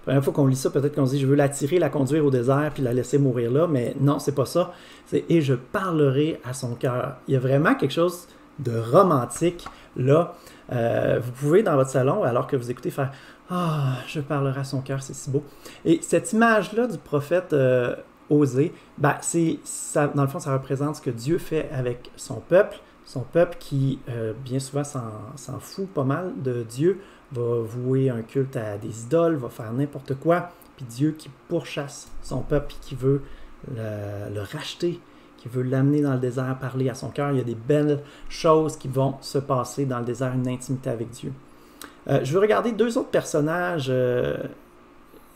première 0.09 0.23
fois 0.23 0.33
qu'on 0.33 0.47
lit 0.47 0.55
ça, 0.55 0.71
peut-être 0.71 0.95
qu'on 0.95 1.05
se 1.05 1.11
dit 1.11 1.19
je 1.19 1.27
veux 1.27 1.35
l'attirer, 1.35 1.77
la 1.77 1.89
conduire 1.89 2.25
au 2.25 2.31
désert 2.31 2.71
puis 2.73 2.81
la 2.81 2.93
laisser 2.93 3.19
mourir 3.19 3.51
là, 3.51 3.67
mais 3.67 3.95
non, 3.99 4.17
c'est 4.17 4.33
pas 4.33 4.47
ça. 4.47 4.73
C'est 5.05 5.23
et 5.29 5.41
je 5.41 5.53
parlerai 5.53 6.41
à 6.43 6.53
son 6.53 6.73
cœur. 6.73 7.17
Il 7.27 7.35
y 7.35 7.37
a 7.37 7.39
vraiment 7.39 7.75
quelque 7.75 7.93
chose 7.93 8.27
de 8.57 8.71
romantique 8.75 9.67
là. 9.95 10.35
Euh, 10.71 11.19
vous 11.21 11.31
pouvez 11.31 11.63
dans 11.63 11.75
votre 11.75 11.89
salon, 11.89 12.23
alors 12.23 12.47
que 12.47 12.55
vous 12.55 12.69
écoutez, 12.69 12.91
faire 12.91 13.11
Ah, 13.49 13.97
je 14.07 14.19
parlerai 14.19 14.61
à 14.61 14.63
son 14.63 14.81
cœur, 14.81 15.01
c'est 15.01 15.13
si 15.13 15.29
beau. 15.29 15.43
Et 15.85 15.99
cette 16.01 16.33
image-là 16.33 16.87
du 16.87 16.97
prophète 16.97 17.53
euh, 17.53 17.95
Osée, 18.29 18.73
ben, 18.97 19.15
dans 20.15 20.21
le 20.21 20.27
fond, 20.27 20.39
ça 20.39 20.53
représente 20.53 20.97
ce 20.97 21.01
que 21.01 21.09
Dieu 21.09 21.37
fait 21.37 21.69
avec 21.71 22.11
son 22.15 22.35
peuple, 22.35 22.77
son 23.05 23.21
peuple 23.21 23.57
qui, 23.59 23.99
euh, 24.09 24.33
bien 24.45 24.59
souvent, 24.59 24.83
s'en 24.83 25.59
fout 25.59 25.87
pas 25.89 26.03
mal 26.03 26.33
de 26.43 26.63
Dieu 26.63 26.99
va 27.31 27.61
vouer 27.61 28.09
un 28.09 28.21
culte 28.21 28.55
à 28.55 28.77
des 28.77 29.03
idoles, 29.03 29.35
va 29.35 29.49
faire 29.49 29.71
n'importe 29.71 30.15
quoi, 30.15 30.49
puis 30.75 30.85
Dieu 30.85 31.11
qui 31.11 31.29
pourchasse 31.47 32.11
son 32.21 32.41
peuple, 32.41 32.73
qui 32.81 32.95
veut 32.95 33.21
le, 33.75 34.41
racheter, 34.41 34.99
qui 35.39 35.47
veut 35.47 35.63
l'amener 35.63 36.01
dans 36.01 36.13
le 36.13 36.19
désert, 36.19 36.57
parler 36.59 36.89
à 36.89 36.93
son 36.93 37.09
cœur. 37.09 37.31
Il 37.31 37.37
y 37.37 37.41
a 37.41 37.45
des 37.45 37.55
belles 37.55 38.01
choses 38.27 38.75
qui 38.75 38.89
vont 38.89 39.15
se 39.21 39.37
passer 39.37 39.85
dans 39.85 39.99
le 39.99 40.05
désert, 40.05 40.33
une 40.33 40.47
intimité 40.47 40.89
avec 40.89 41.09
Dieu. 41.11 41.31
Euh, 42.09 42.19
je 42.23 42.33
veux 42.33 42.39
regarder 42.39 42.71
deux 42.73 42.97
autres 42.97 43.09
personnages 43.09 43.87
euh, 43.89 44.37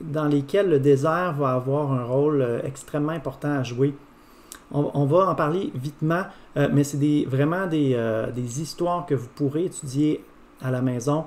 dans 0.01 0.25
lesquels 0.25 0.69
le 0.69 0.79
désert 0.79 1.33
va 1.33 1.53
avoir 1.53 1.93
un 1.93 2.03
rôle 2.03 2.41
euh, 2.41 2.59
extrêmement 2.63 3.13
important 3.13 3.51
à 3.51 3.63
jouer. 3.63 3.93
On, 4.75 5.05
va 5.05 5.29
en 5.29 5.35
parler 5.35 5.71
vitement, 5.75 6.23
mais 6.55 6.83
c'est 6.83 7.25
vraiment 7.27 7.67
des, 7.67 7.95
des 8.33 8.59
histoires 8.59 9.05
que 9.05 9.13
vous 9.13 9.27
pourrez 9.35 9.65
étudier 9.65 10.25
à 10.63 10.71
la 10.71 10.81
maison 10.81 11.25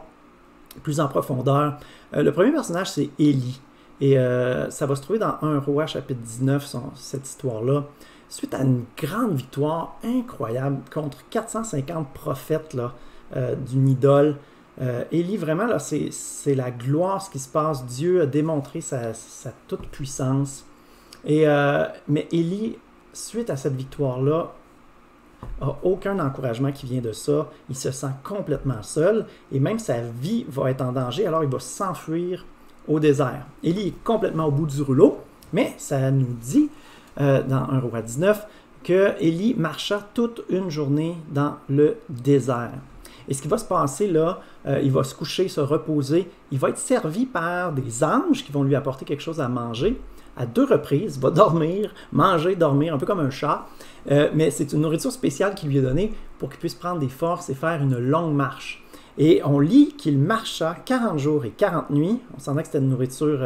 plus 0.82 0.98
en 0.98 1.06
profondeur. 1.06 1.78
Le 2.12 2.28
premier 2.30 2.50
personnage, 2.50 2.90
c'est 2.90 3.08
Élie. 3.20 3.60
Et 4.00 4.16
ça 4.16 4.86
va 4.86 4.96
se 4.96 5.02
trouver 5.02 5.20
dans 5.20 5.36
1 5.42 5.60
roi 5.60 5.86
chapitre 5.86 6.18
19, 6.20 6.76
cette 6.96 7.24
histoire-là. 7.24 7.84
Suite 8.28 8.54
à 8.54 8.62
une 8.62 8.84
grande 8.96 9.34
victoire 9.34 9.98
incroyable 10.04 10.78
contre 10.92 11.18
450 11.30 12.08
prophètes 12.12 12.76
euh, 13.36 13.54
d'une 13.54 13.88
idole, 13.88 14.36
Élie, 15.10 15.38
vraiment, 15.38 15.66
c'est, 15.78 16.54
la 16.54 16.70
gloire, 16.70 17.22
ce 17.22 17.30
qui 17.30 17.38
se 17.38 17.48
passe. 17.48 17.86
Dieu 17.86 18.20
a 18.20 18.26
démontré 18.26 18.82
sa, 18.82 19.12
toute 19.68 19.86
puissance. 19.86 20.66
Et, 21.24 21.46
mais 22.06 22.28
Élie, 22.30 22.76
suite 23.14 23.48
à 23.48 23.56
cette 23.56 23.74
victoire-là, 23.74 24.52
a 25.60 25.76
aucun 25.82 26.18
encouragement 26.18 26.72
qui 26.72 26.86
vient 26.86 27.00
de 27.00 27.12
ça. 27.12 27.48
Il 27.68 27.76
se 27.76 27.90
sent 27.90 28.12
complètement 28.24 28.82
seul 28.82 29.26
et 29.52 29.60
même 29.60 29.78
sa 29.78 30.00
vie 30.00 30.44
va 30.48 30.70
être 30.70 30.82
en 30.82 30.92
danger. 30.92 31.26
Alors 31.26 31.44
il 31.44 31.50
va 31.50 31.60
s'enfuir 31.60 32.44
au 32.88 33.00
désert. 33.00 33.46
Élie 33.62 33.88
est 33.88 34.04
complètement 34.04 34.46
au 34.46 34.50
bout 34.50 34.66
du 34.66 34.82
rouleau, 34.82 35.18
mais 35.52 35.74
ça 35.78 36.10
nous 36.10 36.36
dit 36.40 36.68
euh, 37.20 37.42
dans 37.42 37.68
1 37.70 37.80
roi 37.80 38.02
19 38.02 38.46
que 38.84 39.14
Élie 39.20 39.54
marcha 39.54 40.00
toute 40.14 40.42
une 40.48 40.70
journée 40.70 41.16
dans 41.30 41.56
le 41.68 41.96
désert. 42.08 42.72
Et 43.28 43.34
ce 43.34 43.42
qui 43.42 43.48
va 43.48 43.58
se 43.58 43.64
passer 43.64 44.06
là, 44.06 44.40
euh, 44.66 44.80
il 44.82 44.92
va 44.92 45.02
se 45.02 45.14
coucher, 45.14 45.48
se 45.48 45.60
reposer. 45.60 46.30
Il 46.52 46.58
va 46.58 46.68
être 46.68 46.78
servi 46.78 47.26
par 47.26 47.72
des 47.72 48.04
anges 48.04 48.44
qui 48.44 48.52
vont 48.52 48.62
lui 48.62 48.76
apporter 48.76 49.04
quelque 49.04 49.22
chose 49.22 49.40
à 49.40 49.48
manger. 49.48 50.00
À 50.36 50.46
deux 50.46 50.64
reprises, 50.64 51.16
il 51.16 51.22
va 51.22 51.30
dormir, 51.30 51.92
manger, 52.12 52.54
dormir, 52.54 52.94
un 52.94 52.98
peu 52.98 53.06
comme 53.06 53.20
un 53.20 53.30
chat. 53.30 53.66
Euh, 54.10 54.30
mais 54.34 54.50
c'est 54.50 54.72
une 54.72 54.82
nourriture 54.82 55.10
spéciale 55.10 55.54
qui 55.54 55.66
lui 55.66 55.78
est 55.78 55.82
donnée 55.82 56.12
pour 56.38 56.50
qu'il 56.50 56.60
puisse 56.60 56.74
prendre 56.74 57.00
des 57.00 57.08
forces 57.08 57.50
et 57.50 57.54
faire 57.54 57.82
une 57.82 57.98
longue 57.98 58.34
marche. 58.34 58.84
Et 59.18 59.40
on 59.44 59.58
lit 59.58 59.94
qu'il 59.96 60.18
marcha 60.18 60.76
40 60.84 61.18
jours 61.18 61.44
et 61.46 61.50
40 61.50 61.90
nuits, 61.90 62.20
on 62.36 62.38
sentait 62.38 62.60
que 62.60 62.66
c'était 62.66 62.78
une 62.78 62.90
nourriture 62.90 63.40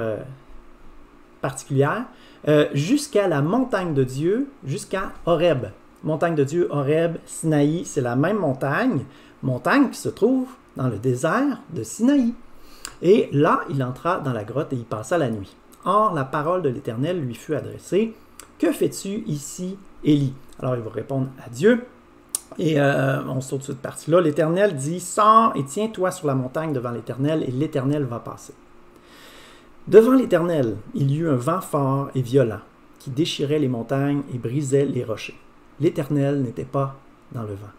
particulière, 1.40 2.06
euh, 2.48 2.68
jusqu'à 2.72 3.28
la 3.28 3.42
montagne 3.42 3.94
de 3.94 4.04
Dieu, 4.04 4.48
jusqu'à 4.64 5.12
Horeb. 5.26 5.66
Montagne 6.02 6.34
de 6.34 6.44
Dieu, 6.44 6.68
Horeb, 6.70 7.16
Sinaï, 7.26 7.84
c'est 7.84 8.00
la 8.00 8.16
même 8.16 8.38
montagne, 8.38 9.04
montagne 9.42 9.90
qui 9.90 9.98
se 9.98 10.08
trouve 10.08 10.48
dans 10.76 10.88
le 10.88 10.96
désert 10.96 11.60
de 11.70 11.82
Sinaï. 11.82 12.32
Et 13.02 13.28
là, 13.32 13.60
il 13.68 13.82
entra 13.82 14.20
dans 14.20 14.32
la 14.32 14.44
grotte 14.44 14.72
et 14.72 14.76
y 14.76 14.84
passa 14.84 15.18
la 15.18 15.30
nuit. 15.30 15.54
Or, 15.84 16.14
la 16.14 16.24
parole 16.24 16.62
de 16.62 16.68
l'Éternel 16.68 17.20
lui 17.20 17.34
fut 17.34 17.54
adressée. 17.54 18.14
Que 18.58 18.72
fais-tu 18.72 19.24
ici, 19.26 19.78
Élie? 20.04 20.34
Alors 20.58 20.76
il 20.76 20.82
va 20.82 20.90
répondre 20.90 21.28
à 21.44 21.48
Dieu. 21.48 21.86
Et 22.58 22.80
euh, 22.80 23.22
on 23.24 23.40
saute 23.40 23.62
cette 23.62 23.78
partie-là. 23.80 24.20
L'Éternel 24.20 24.74
dit 24.74 25.00
Sors 25.00 25.52
et 25.56 25.64
tiens-toi 25.64 26.10
sur 26.10 26.26
la 26.26 26.34
montagne 26.34 26.72
devant 26.72 26.90
l'Éternel, 26.90 27.44
et 27.46 27.50
l'Éternel 27.50 28.04
va 28.04 28.18
passer. 28.18 28.52
Devant 29.88 30.14
l'Éternel, 30.14 30.76
il 30.94 31.10
y 31.10 31.18
eut 31.18 31.28
un 31.28 31.36
vent 31.36 31.60
fort 31.60 32.10
et 32.14 32.22
violent 32.22 32.60
qui 32.98 33.10
déchirait 33.10 33.58
les 33.58 33.68
montagnes 33.68 34.22
et 34.32 34.38
brisait 34.38 34.84
les 34.84 35.04
rochers. 35.04 35.38
L'Éternel 35.80 36.42
n'était 36.42 36.64
pas 36.64 36.96
dans 37.32 37.42
le 37.42 37.54
vent. 37.54 37.70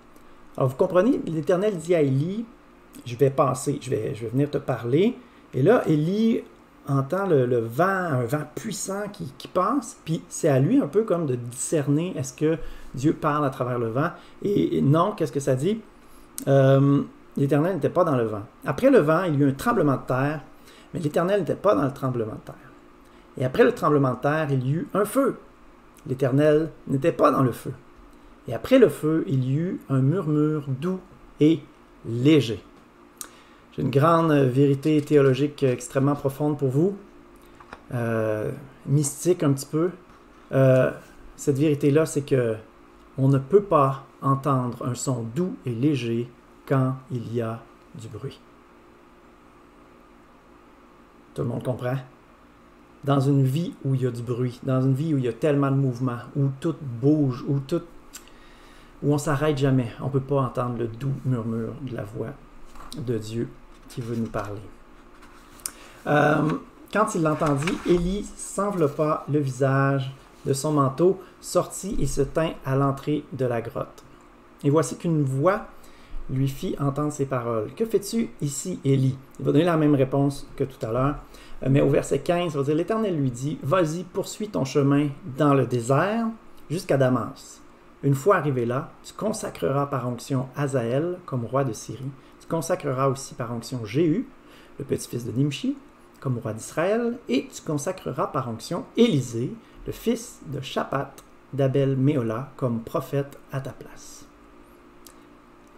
Alors 0.57 0.69
vous 0.69 0.75
comprenez, 0.75 1.21
l'Éternel 1.27 1.77
dit 1.77 1.95
à 1.95 2.01
Élie 2.01 2.45
Je 3.05 3.15
vais 3.15 3.29
passer, 3.29 3.79
je 3.81 3.89
vais, 3.89 4.15
je 4.15 4.23
vais 4.23 4.29
venir 4.29 4.49
te 4.49 4.57
parler. 4.57 5.15
Et 5.53 5.61
là, 5.61 5.83
Élie 5.87 6.41
entend 6.87 7.27
le, 7.27 7.59
vent, 7.59 7.83
un 7.85 8.25
vent 8.25 8.43
puissant 8.55 9.03
qui, 9.13 9.47
passe, 9.47 9.97
puis 10.03 10.23
c'est 10.27 10.49
à 10.49 10.59
lui 10.59 10.81
un 10.81 10.87
peu 10.87 11.03
comme 11.03 11.25
de 11.25 11.35
discerner 11.35 12.13
est-ce 12.17 12.33
que 12.33 12.57
Dieu 12.95 13.13
parle 13.13 13.45
à 13.45 13.49
travers 13.49 13.77
le 13.77 13.89
vent? 13.89 14.09
Et, 14.41 14.81
non, 14.81 15.13
qu'est-ce 15.15 15.31
que 15.31 15.39
ça 15.39 15.55
dit? 15.55 15.79
Euh, 16.47 17.01
L'Éternel 17.37 17.75
n'était 17.75 17.89
pas 17.89 18.03
dans 18.03 18.17
le 18.17 18.25
vent. 18.25 18.41
Après 18.65 18.89
le 18.89 18.99
vent, 18.99 19.23
il 19.23 19.35
y 19.35 19.37
eut 19.37 19.49
un 19.49 19.53
tremblement 19.53 19.95
de 19.95 20.05
terre, 20.05 20.41
mais 20.93 20.99
l'Éternel 20.99 21.41
n'était 21.41 21.55
pas 21.55 21.75
dans 21.75 21.83
le 21.83 21.93
tremblement 21.93 22.33
de 22.33 22.45
terre. 22.45 22.55
Et 23.37 23.45
après 23.45 23.63
le 23.63 23.73
tremblement 23.73 24.13
de 24.13 24.19
terre, 24.19 24.47
il 24.51 24.67
y 24.67 24.73
eut 24.73 24.87
un 24.93 25.05
feu. 25.05 25.37
L'Éternel 26.07 26.69
n'était 26.87 27.11
pas 27.11 27.31
dans 27.31 27.43
le 27.43 27.51
feu. 27.51 27.73
Et 28.47 28.53
après 28.53 28.79
le 28.79 28.89
feu, 28.89 29.23
il 29.27 29.45
y 29.45 29.55
eut 29.55 29.79
un 29.89 30.01
murmure 30.01 30.65
doux 30.67 30.99
et 31.39 31.59
léger. 32.05 32.61
J'ai 33.73 33.83
une 33.83 33.91
grande 33.91 34.33
vérité 34.33 35.01
théologique 35.01 35.63
extrêmement 35.63 36.15
profonde 36.15 36.57
pour 36.57 36.69
vous, 36.69 36.97
euh, 37.93 38.51
mystique 38.85 39.43
un 39.43 39.53
petit 39.53 39.67
peu. 39.67 39.91
Euh, 40.51 40.91
cette 41.37 41.57
vérité-là, 41.57 42.05
c'est 42.05 42.23
que 42.23 42.55
on 43.17 43.27
ne 43.27 43.37
peut 43.37 43.63
pas 43.63 44.05
entendre 44.21 44.85
un 44.85 44.95
son 44.95 45.23
doux 45.35 45.55
et 45.65 45.71
léger 45.71 46.29
quand 46.67 46.95
il 47.11 47.33
y 47.33 47.41
a 47.41 47.61
du 47.95 48.07
bruit. 48.07 48.39
Tout 51.33 51.43
le 51.43 51.47
monde 51.47 51.63
comprend? 51.63 51.97
Dans 53.03 53.19
une 53.19 53.43
vie 53.43 53.73
où 53.83 53.95
il 53.95 54.03
y 54.03 54.07
a 54.07 54.11
du 54.11 54.21
bruit, 54.21 54.59
dans 54.63 54.81
une 54.81 54.93
vie 54.93 55.13
où 55.13 55.17
il 55.17 55.23
y 55.23 55.27
a 55.27 55.33
tellement 55.33 55.71
de 55.71 55.75
mouvements, 55.75 56.19
où 56.35 56.49
tout 56.59 56.75
bouge, 56.81 57.43
où 57.47 57.59
tout, 57.59 57.81
où 59.01 59.13
on 59.13 59.17
s'arrête 59.17 59.57
jamais, 59.57 59.91
on 60.01 60.05
ne 60.05 60.11
peut 60.11 60.19
pas 60.19 60.41
entendre 60.41 60.77
le 60.77 60.87
doux 60.87 61.13
murmure 61.25 61.73
de 61.81 61.95
la 61.95 62.03
voix 62.03 62.33
de 62.97 63.17
Dieu 63.17 63.49
qui 63.89 64.01
veut 64.01 64.15
nous 64.15 64.27
parler. 64.27 64.61
Euh, 66.07 66.51
quand 66.93 67.15
il 67.15 67.23
l'entendit, 67.23 67.77
Élie 67.87 68.25
s'enveloppa 68.35 69.25
le 69.31 69.39
visage 69.39 70.13
de 70.45 70.53
son 70.53 70.73
manteau, 70.73 71.21
sortit 71.39 71.95
et 71.99 72.07
se 72.07 72.21
tint 72.21 72.51
à 72.65 72.75
l'entrée 72.75 73.23
de 73.33 73.45
la 73.45 73.61
grotte. 73.61 74.03
Et 74.63 74.69
voici 74.69 74.97
qu'une 74.97 75.23
voix 75.23 75.65
lui 76.31 76.47
fit 76.47 76.75
entendre 76.79 77.11
ces 77.11 77.25
paroles. 77.25 77.71
Que 77.75 77.85
fais-tu 77.85 78.29
ici, 78.41 78.79
Élie? 78.85 79.17
Il 79.39 79.45
va 79.45 79.51
donner 79.51 79.65
la 79.65 79.77
même 79.77 79.95
réponse 79.95 80.47
que 80.55 80.63
tout 80.63 80.83
à 80.85 80.91
l'heure. 80.91 81.15
Euh, 81.63 81.67
mais 81.69 81.81
au 81.81 81.89
verset 81.89 82.19
15, 82.19 82.53
il 82.53 82.57
va 82.57 82.63
dire 82.63 82.75
L'Éternel 82.75 83.17
lui 83.17 83.31
dit 83.31 83.59
Vas-y, 83.63 84.03
poursuis 84.03 84.49
ton 84.49 84.65
chemin 84.65 85.09
dans 85.37 85.53
le 85.53 85.65
désert 85.65 86.27
jusqu'à 86.69 86.97
Damas. 86.97 87.61
Une 88.03 88.15
fois 88.15 88.37
arrivé 88.37 88.65
là, 88.65 88.91
tu 89.03 89.13
consacreras 89.13 89.85
par 89.85 90.07
onction 90.07 90.47
Azaël 90.55 91.19
comme 91.25 91.45
roi 91.45 91.63
de 91.63 91.73
Syrie. 91.73 92.11
Tu 92.39 92.47
consacreras 92.47 93.07
aussi 93.09 93.35
par 93.35 93.53
onction 93.53 93.85
Jéhu, 93.85 94.27
le 94.79 94.85
petit-fils 94.85 95.25
de 95.25 95.31
Nimshi, 95.31 95.77
comme 96.19 96.39
roi 96.39 96.53
d'Israël, 96.53 97.19
et 97.29 97.47
tu 97.53 97.61
consacreras 97.61 98.27
par 98.27 98.49
onction 98.49 98.85
Élisée, 98.97 99.53
le 99.85 99.91
fils 99.91 100.39
de 100.47 100.61
Shaphat 100.61 101.11
d'Abel 101.53 101.95
Méola, 101.95 102.51
comme 102.55 102.79
prophète 102.79 103.37
à 103.51 103.61
ta 103.61 103.71
place. 103.71 104.25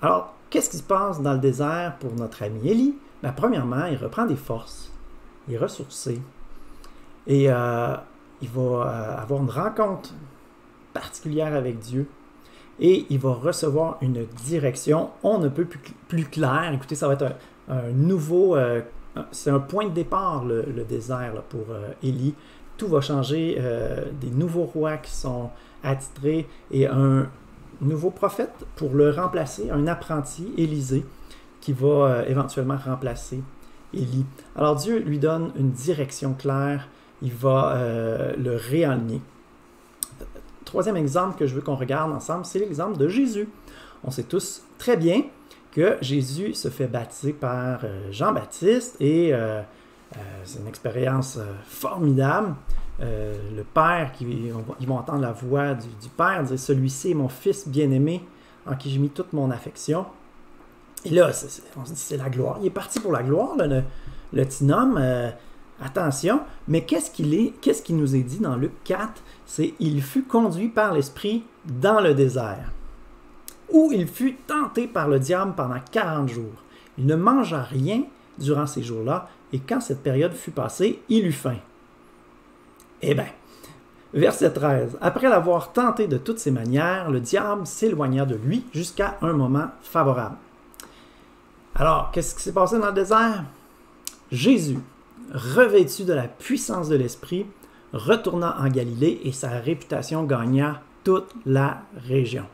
Alors, 0.01 0.33
qu'est-ce 0.53 0.69
qui 0.69 0.77
se 0.77 0.83
passe 0.83 1.19
dans 1.19 1.33
le 1.33 1.39
désert 1.39 1.95
pour 1.99 2.13
notre 2.13 2.43
ami 2.43 2.69
Élie 2.69 2.95
ben, 3.23 3.31
Premièrement, 3.31 3.85
il 3.85 3.97
reprend 3.97 4.27
des 4.27 4.35
forces, 4.35 4.93
il 5.47 5.55
est 5.55 5.57
ressourcé, 5.57 6.21
et 7.25 7.51
euh, 7.51 7.95
il 8.39 8.49
va 8.49 8.61
euh, 8.61 9.17
avoir 9.17 9.41
une 9.41 9.49
rencontre 9.49 10.13
particulière 10.93 11.55
avec 11.55 11.79
Dieu, 11.79 12.07
et 12.79 13.07
il 13.09 13.17
va 13.17 13.33
recevoir 13.33 13.97
une 14.01 14.27
direction, 14.45 15.09
on 15.23 15.39
ne 15.39 15.49
peut 15.49 15.65
plus, 15.65 15.79
plus 16.07 16.25
clair. 16.25 16.71
Écoutez, 16.71 16.93
ça 16.93 17.07
va 17.07 17.15
être 17.15 17.35
un, 17.67 17.89
nouveau, 17.89 18.55
euh, 18.55 18.81
c'est 19.31 19.49
un 19.49 19.59
point 19.59 19.85
de 19.85 19.93
départ, 19.93 20.45
le, 20.45 20.85
désert 20.87 21.33
pour 21.49 21.65
Élie 22.03 22.35
tout 22.75 22.87
va 22.87 23.01
changer, 23.01 23.61
des 24.19 24.31
nouveaux 24.31 24.63
rois 24.63 24.97
qui 24.97 25.11
sont 25.11 25.51
attitrés 25.83 26.47
et 26.71 26.87
un 26.87 27.27
nouveau 27.81 28.09
prophète 28.09 28.53
pour 28.75 28.93
le 28.93 29.09
remplacer, 29.09 29.69
un 29.71 29.87
apprenti, 29.87 30.53
Élisée, 30.57 31.05
qui 31.61 31.73
va 31.73 31.87
euh, 31.87 32.25
éventuellement 32.27 32.77
remplacer 32.77 33.41
Élie. 33.93 34.25
Alors 34.55 34.75
Dieu 34.75 34.99
lui 34.99 35.19
donne 35.19 35.51
une 35.57 35.71
direction 35.71 36.33
claire, 36.33 36.87
il 37.21 37.33
va 37.33 37.75
euh, 37.75 38.33
le 38.37 38.55
réaligner. 38.55 39.21
Troisième 40.65 40.97
exemple 40.97 41.37
que 41.37 41.45
je 41.45 41.55
veux 41.55 41.61
qu'on 41.61 41.75
regarde 41.75 42.11
ensemble, 42.11 42.45
c'est 42.45 42.59
l'exemple 42.59 42.97
de 42.97 43.07
Jésus. 43.07 43.47
On 44.03 44.11
sait 44.11 44.23
tous 44.23 44.63
très 44.77 44.97
bien 44.97 45.23
que 45.71 45.97
Jésus 46.01 46.53
se 46.53 46.69
fait 46.69 46.87
baptiser 46.87 47.33
par 47.33 47.81
Jean-Baptiste 48.11 48.97
et 48.99 49.33
euh, 50.13 50.21
c'est 50.43 50.59
une 50.59 50.67
expérience 50.67 51.37
euh, 51.37 51.45
formidable. 51.65 52.55
Euh, 53.01 53.35
le 53.55 53.63
Père, 53.63 54.11
qui, 54.11 54.25
ils 54.79 54.87
vont 54.87 54.97
entendre 54.97 55.21
la 55.21 55.31
voix 55.31 55.73
du, 55.73 56.09
Père 56.15 56.43
dire 56.43 56.59
Celui-ci 56.59 57.11
est 57.11 57.15
mon 57.15 57.29
Fils 57.29 57.67
bien-aimé, 57.67 58.23
en 58.67 58.75
qui 58.75 58.89
j'ai 58.89 58.99
mis 58.99 59.09
toute 59.09 59.33
mon 59.33 59.49
affection. 59.51 60.05
Et 61.05 61.09
là, 61.09 61.31
on 61.75 61.85
se 61.85 61.91
dit 61.91 61.99
c'est 61.99 62.17
la 62.17 62.29
gloire. 62.29 62.59
Il 62.61 62.67
est 62.67 62.71
parti 62.71 62.99
pour 62.99 63.11
la 63.11 63.23
gloire, 63.23 63.55
le, 63.57 63.83
petit 64.31 64.71
homme. 64.71 65.01
attention, 65.81 66.41
mais 66.67 66.85
qu'est-ce 66.85 67.11
qu'il 67.11 67.33
est, 67.33 67.53
qu'est-ce 67.61 67.91
nous 67.91 68.15
est 68.15 68.21
dit 68.21 68.39
dans 68.39 68.55
Luc 68.55 68.71
4 68.85 69.21
C'est 69.45 69.73
il 69.79 70.01
fut 70.01 70.23
conduit 70.23 70.69
par 70.69 70.93
l'Esprit 70.93 71.43
dans 71.65 71.99
le 71.99 72.13
désert, 72.13 72.71
où 73.71 73.91
il 73.91 74.07
fut 74.07 74.35
tenté 74.47 74.87
par 74.87 75.09
le 75.09 75.19
diable 75.19 75.53
pendant 75.57 75.79
40 75.91 76.29
jours. 76.29 76.63
Il 76.97 77.05
ne 77.05 77.15
mangea 77.15 77.63
rien 77.63 78.03
durant 78.37 78.67
ces 78.67 78.83
jours-là, 78.83 79.27
et 79.51 79.59
quand 79.59 79.81
cette 79.81 80.03
période 80.03 80.33
fut 80.33 80.51
passée, 80.51 81.01
il 81.09 81.25
eut 81.25 81.31
faim. 81.31 81.57
Eh 83.05 83.13
bien, 83.13 83.27
verset 84.13 84.51
13. 84.51 84.97
Après 85.01 85.27
l'avoir 85.27 85.73
tenté 85.73 86.07
de 86.07 86.17
toutes 86.17 86.39
ses 86.39 86.51
manières, 86.51 87.11
le 87.11 87.19
diable 87.19 87.67
s'éloigna 87.67 88.25
de 88.25 88.35
lui 88.35 88.65
jusqu'à 88.73 89.17
un 89.21 89.33
moment 89.33 89.67
favorable. 89.81 90.37
Alors, 91.75 92.11
qu'est-ce 92.11 92.35
qui 92.35 92.41
s'est 92.41 92.53
passé 92.53 92.79
dans 92.79 92.87
le 92.87 92.93
désert? 92.93 93.43
Jésus, 94.31 94.79
revêtu 95.33 96.05
de 96.05 96.13
la 96.13 96.27
puissance 96.27 96.87
de 96.87 96.95
l'Esprit, 96.95 97.45
retourna 97.91 98.55
en 98.59 98.69
Galilée 98.69 99.19
et 99.25 99.31
sa 99.31 99.49
réputation 99.49 100.23
gagna 100.23 100.81
toute 101.03 101.33
la 101.45 101.81
région. 102.07 102.45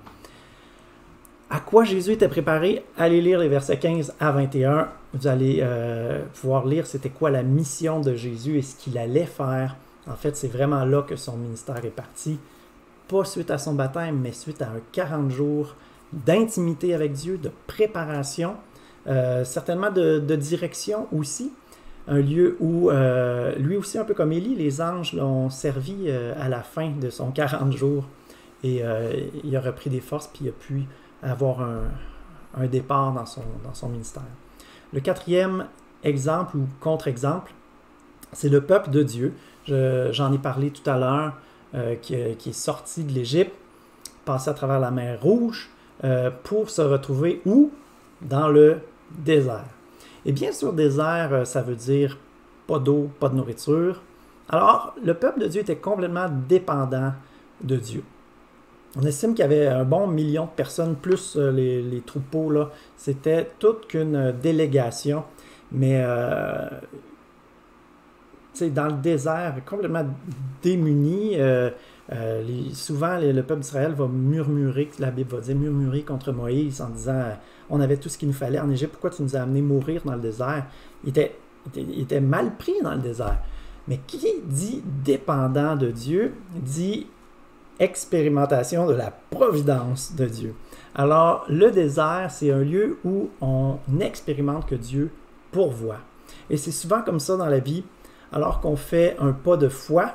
À 1.52 1.60
quoi 1.60 1.84
Jésus 1.84 2.14
était 2.14 2.28
préparé? 2.28 2.84
Allez 2.98 3.22
lire 3.22 3.40
les 3.40 3.50
versets 3.50 3.78
15 3.78 4.16
à 4.20 4.32
21 4.32 4.90
vous 5.14 5.28
allez 5.28 5.60
euh, 5.62 6.24
pouvoir 6.36 6.66
lire 6.66 6.86
c'était 6.86 7.10
quoi 7.10 7.30
la 7.30 7.42
mission 7.42 8.00
de 8.00 8.14
Jésus 8.14 8.58
et 8.58 8.62
ce 8.62 8.76
qu'il 8.76 8.98
allait 8.98 9.26
faire. 9.26 9.76
En 10.08 10.16
fait, 10.16 10.36
c'est 10.36 10.48
vraiment 10.48 10.86
là 10.86 11.02
que 11.02 11.16
son 11.16 11.38
ministère 11.38 11.84
est 11.84 11.90
parti. 11.90 12.40
Pas 13.08 13.26
suite 13.26 13.52
à 13.52 13.58
son 13.58 13.74
baptême, 13.74 14.20
mais 14.20 14.32
suite 14.32 14.62
à 14.62 14.68
un 14.68 14.82
40 14.92 15.32
jours 15.32 15.76
d'intimité 16.14 16.94
avec 16.94 17.14
Dieu, 17.14 17.38
de 17.38 17.52
préparation, 17.68 18.56
euh, 19.08 19.44
certainement 19.44 19.92
de, 19.92 20.36
direction 20.36 21.08
aussi. 21.12 21.52
Un 22.08 22.20
lieu 22.20 22.58
où, 22.60 22.90
euh, 22.90 23.56
lui 23.56 23.78
aussi, 23.78 23.98
un 23.98 24.06
peu 24.06 24.14
comme 24.14 24.32
Élie, 24.32 24.56
les 24.56 24.82
anges 24.82 25.14
l'ont 25.14 25.50
servi 25.50 26.10
à 26.10 26.50
la 26.50 26.62
fin 26.62 26.90
de 26.90 27.10
son 27.10 27.32
40 27.32 27.74
jours. 27.74 28.06
Et 28.64 28.84
il 29.44 29.56
a 29.56 29.62
repris 29.62 29.90
des 29.90 30.02
forces, 30.02 30.28
puis 30.28 30.46
il 30.46 30.50
a 30.50 30.52
pu 30.52 30.84
avoir 31.22 31.62
un, 31.62 32.66
départ 32.68 33.14
dans 33.14 33.26
son 33.26 33.90
ministère. 33.90 34.24
Le 34.92 35.02
quatrième 35.02 35.68
exemple 36.04 36.58
ou 36.58 36.68
contre-exemple, 36.80 37.54
c'est 38.34 38.50
le 38.50 38.62
peuple 38.62 38.90
de 38.90 39.04
Dieu. 39.04 39.34
J'en 39.68 40.34
ai 40.34 40.38
parlé 40.38 40.72
tout 40.72 40.88
à 40.90 40.98
l'heure, 40.98 41.34
euh, 41.76 41.96
qui, 41.96 42.16
est 42.16 42.52
sorti 42.54 43.04
de 43.04 43.12
l'Égypte, 43.12 43.54
passé 44.26 44.50
à 44.50 44.54
travers 44.54 44.80
la 44.80 44.90
mer 44.90 45.22
Rouge, 45.22 45.70
euh, 46.04 46.32
pour 46.44 46.70
se 46.70 46.82
retrouver 46.82 47.42
où? 47.46 47.72
Dans 48.22 48.48
le 48.50 48.80
désert. 49.12 49.66
Et 50.26 50.32
bien 50.32 50.52
sûr, 50.52 50.74
désert, 50.74 51.30
euh, 51.32 51.46
ça 51.46 51.62
veut 51.62 51.76
dire 51.76 52.18
pas 52.68 52.80
d'eau, 52.80 53.10
pas 53.20 53.30
de 53.30 53.36
nourriture. 53.36 54.02
Alors, 54.50 54.96
le 55.04 55.14
peuple 55.14 55.42
de 55.42 55.48
Dieu 55.48 55.62
était 55.62 55.78
complètement 55.78 56.28
dépendant 56.48 57.14
de 57.64 57.76
Dieu. 57.76 58.04
On 58.98 59.04
estime 59.04 59.34
qu'il 59.34 59.44
y 59.44 59.46
avait 59.46 59.68
un 59.68 59.84
bon 59.84 60.08
million 60.08 60.46
de 60.46 60.52
personnes, 60.52 60.96
plus 60.96 61.36
euh, 61.38 61.52
les, 61.52 62.02
troupeaux. 62.02 62.52
C'était 62.98 63.50
toute 63.60 63.88
qu'une 63.88 64.34
délégation. 64.42 65.24
Mais 65.72 66.02
euh, 66.04 66.68
dans 68.62 68.88
le 68.88 69.02
désert, 69.02 69.56
complètement 69.66 70.06
démuni, 70.62 71.36
euh, 71.38 71.70
souvent 72.74 73.18
le 73.20 73.42
peuple 73.42 73.62
d'Israël 73.62 73.94
va 73.94 74.08
murmurer, 74.08 74.90
la 75.00 75.12
Bible 75.12 75.36
va 75.36 75.42
dire 75.42 75.56
murmurer 75.56 76.02
contre 76.02 76.32
Moïse 76.32 76.82
en 76.82 76.90
disant 76.90 77.24
On 77.70 77.80
avait 77.80 77.98
tout 77.98 78.10
ce 78.10 78.18
qu'il 78.18 78.28
nous 78.28 78.34
fallait 78.34 78.60
en 78.60 78.70
Égypte, 78.70 78.94
pourquoi 78.94 79.12
tu 79.12 79.22
nous 79.22 79.36
as 79.36 79.42
amenés 79.42 79.62
mourir 79.62 80.02
dans 80.04 80.16
le 80.16 80.22
désert 80.22 80.66
il 81.04 81.10
était, 81.10 81.36
il 81.76 82.02
était 82.02 82.20
mal 82.20 82.56
pris 82.58 82.74
dans 82.84 82.94
le 82.94 83.00
désert. 83.00 83.40
Mais 83.88 84.00
qui 84.06 84.20
dit 84.46 84.84
dépendant 85.04 85.76
de 85.76 85.90
Dieu 85.92 86.34
dit 86.56 87.08
expérimentation 87.80 88.86
de 88.88 88.94
la 88.94 89.12
providence 89.30 90.14
de 90.16 90.26
Dieu. 90.26 90.56
Alors, 90.96 91.46
le 91.48 91.72
désert, 91.72 92.28
c'est 92.30 92.52
un 92.52 92.60
lieu 92.60 92.98
où 93.06 93.30
on 93.42 93.78
expérimente 94.02 94.68
que 94.68 94.76
Dieu 94.76 95.12
pourvoit. 95.52 96.00
Et 96.50 96.58
c'est 96.58 96.72
souvent 96.72 97.02
comme 97.02 97.20
ça 97.20 97.38
dans 97.38 97.46
la 97.46 97.60
vie, 97.60 97.84
alors 98.32 98.60
qu'on 98.62 98.76
fait 98.76 99.16
un 99.20 99.32
pas 99.32 99.58
de 99.58 99.70
foi, 99.70 100.14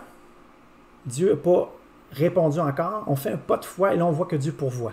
Dieu 1.06 1.30
n'a 1.30 1.36
pas 1.36 1.72
répondu 2.12 2.60
encore, 2.60 3.04
on 3.06 3.16
fait 3.16 3.32
un 3.32 3.36
pas 3.36 3.56
de 3.56 3.64
foi 3.64 3.94
et 3.94 3.96
là 3.96 4.06
on 4.06 4.12
voit 4.12 4.26
que 4.26 4.36
Dieu 4.36 4.52
pourvoit. 4.52 4.92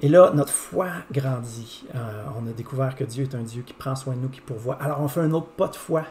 Et 0.00 0.08
là, 0.08 0.30
notre 0.32 0.52
foi 0.52 0.86
grandit. 1.10 1.84
Euh, 1.94 2.24
on 2.40 2.46
a 2.46 2.52
découvert 2.52 2.94
que 2.94 3.02
Dieu 3.02 3.24
est 3.24 3.34
un 3.34 3.42
Dieu 3.42 3.62
qui 3.62 3.72
prend 3.72 3.96
soin 3.96 4.14
de 4.14 4.20
nous, 4.20 4.28
qui 4.28 4.40
pourvoit. 4.40 4.76
Alors 4.80 5.00
on 5.00 5.08
fait 5.08 5.20
un 5.20 5.32
autre 5.32 5.48
pas 5.48 5.66
de 5.66 5.74
foi. 5.74 6.04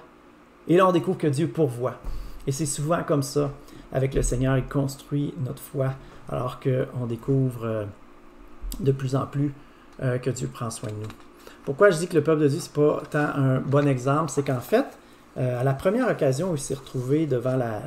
Et 0.67 0.75
là, 0.75 0.85
on 0.87 0.91
découvre 0.91 1.17
que 1.17 1.27
Dieu 1.27 1.47
pourvoit. 1.47 1.95
Et 2.45 2.51
c'est 2.51 2.65
souvent 2.65 3.01
comme 3.03 3.23
ça 3.23 3.51
avec 3.93 4.13
le 4.13 4.21
Seigneur, 4.21 4.57
il 4.57 4.65
construit 4.65 5.33
notre 5.45 5.61
foi 5.61 5.93
alors 6.29 6.59
qu'on 6.59 7.05
découvre 7.05 7.65
euh, 7.65 7.85
de 8.81 8.91
plus 8.91 9.15
en 9.15 9.25
plus 9.25 9.53
euh, 10.01 10.17
que 10.17 10.29
Dieu 10.29 10.49
prend 10.49 10.69
soin 10.69 10.89
de 10.89 10.95
nous. 10.95 11.07
Pourquoi 11.63 11.89
je 11.89 11.97
dis 11.97 12.07
que 12.07 12.15
le 12.15 12.23
peuple 12.23 12.41
de 12.41 12.47
Dieu, 12.49 12.59
ce 12.59 12.67
n'est 12.67 12.85
pas 12.85 13.01
tant 13.09 13.19
un 13.19 13.59
bon 13.59 13.87
exemple, 13.87 14.29
c'est 14.29 14.43
qu'en 14.43 14.59
fait, 14.59 14.85
euh, 15.37 15.59
à 15.59 15.63
la 15.63 15.73
première 15.73 16.09
occasion 16.09 16.51
où 16.51 16.55
il 16.55 16.59
s'est 16.59 16.73
retrouvé 16.73 17.27
devant 17.27 17.55
la, 17.55 17.81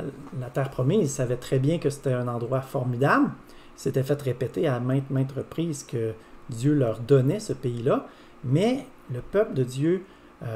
terre 0.53 0.71
promise, 0.71 1.03
il 1.03 1.09
savait 1.09 1.37
très 1.37 1.59
bien 1.59 1.79
que 1.79 1.91
c'était 1.91 2.13
un 2.13 2.29
endroit 2.29 2.61
formidable. 2.61 3.31
Il 3.77 3.81
s'était 3.81 4.03
fait 4.03 4.21
répéter 4.23 4.69
à 4.69 4.79
maintes, 4.81 5.11
maintes 5.11 5.33
reprises 5.33 5.85
que 5.85 6.13
Dieu 6.49 6.75
leur 6.75 7.01
donnait 7.01 7.41
ce 7.41 7.53
pays-là, 7.53 8.07
mais 8.45 8.87
le 9.13 9.21
peuple 9.21 9.55
de 9.55 9.65
Dieu 9.65 10.05
n'a 10.43 10.49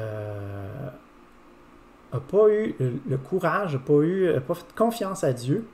pas 2.19 2.49
eu 2.49 2.75
le 2.79 3.17
courage, 3.17 3.73
n'a 3.73 4.41
pas 4.41 4.55
fait 4.55 4.75
confiance 4.75 5.23
à 5.23 5.33
Dieu, 5.33 5.65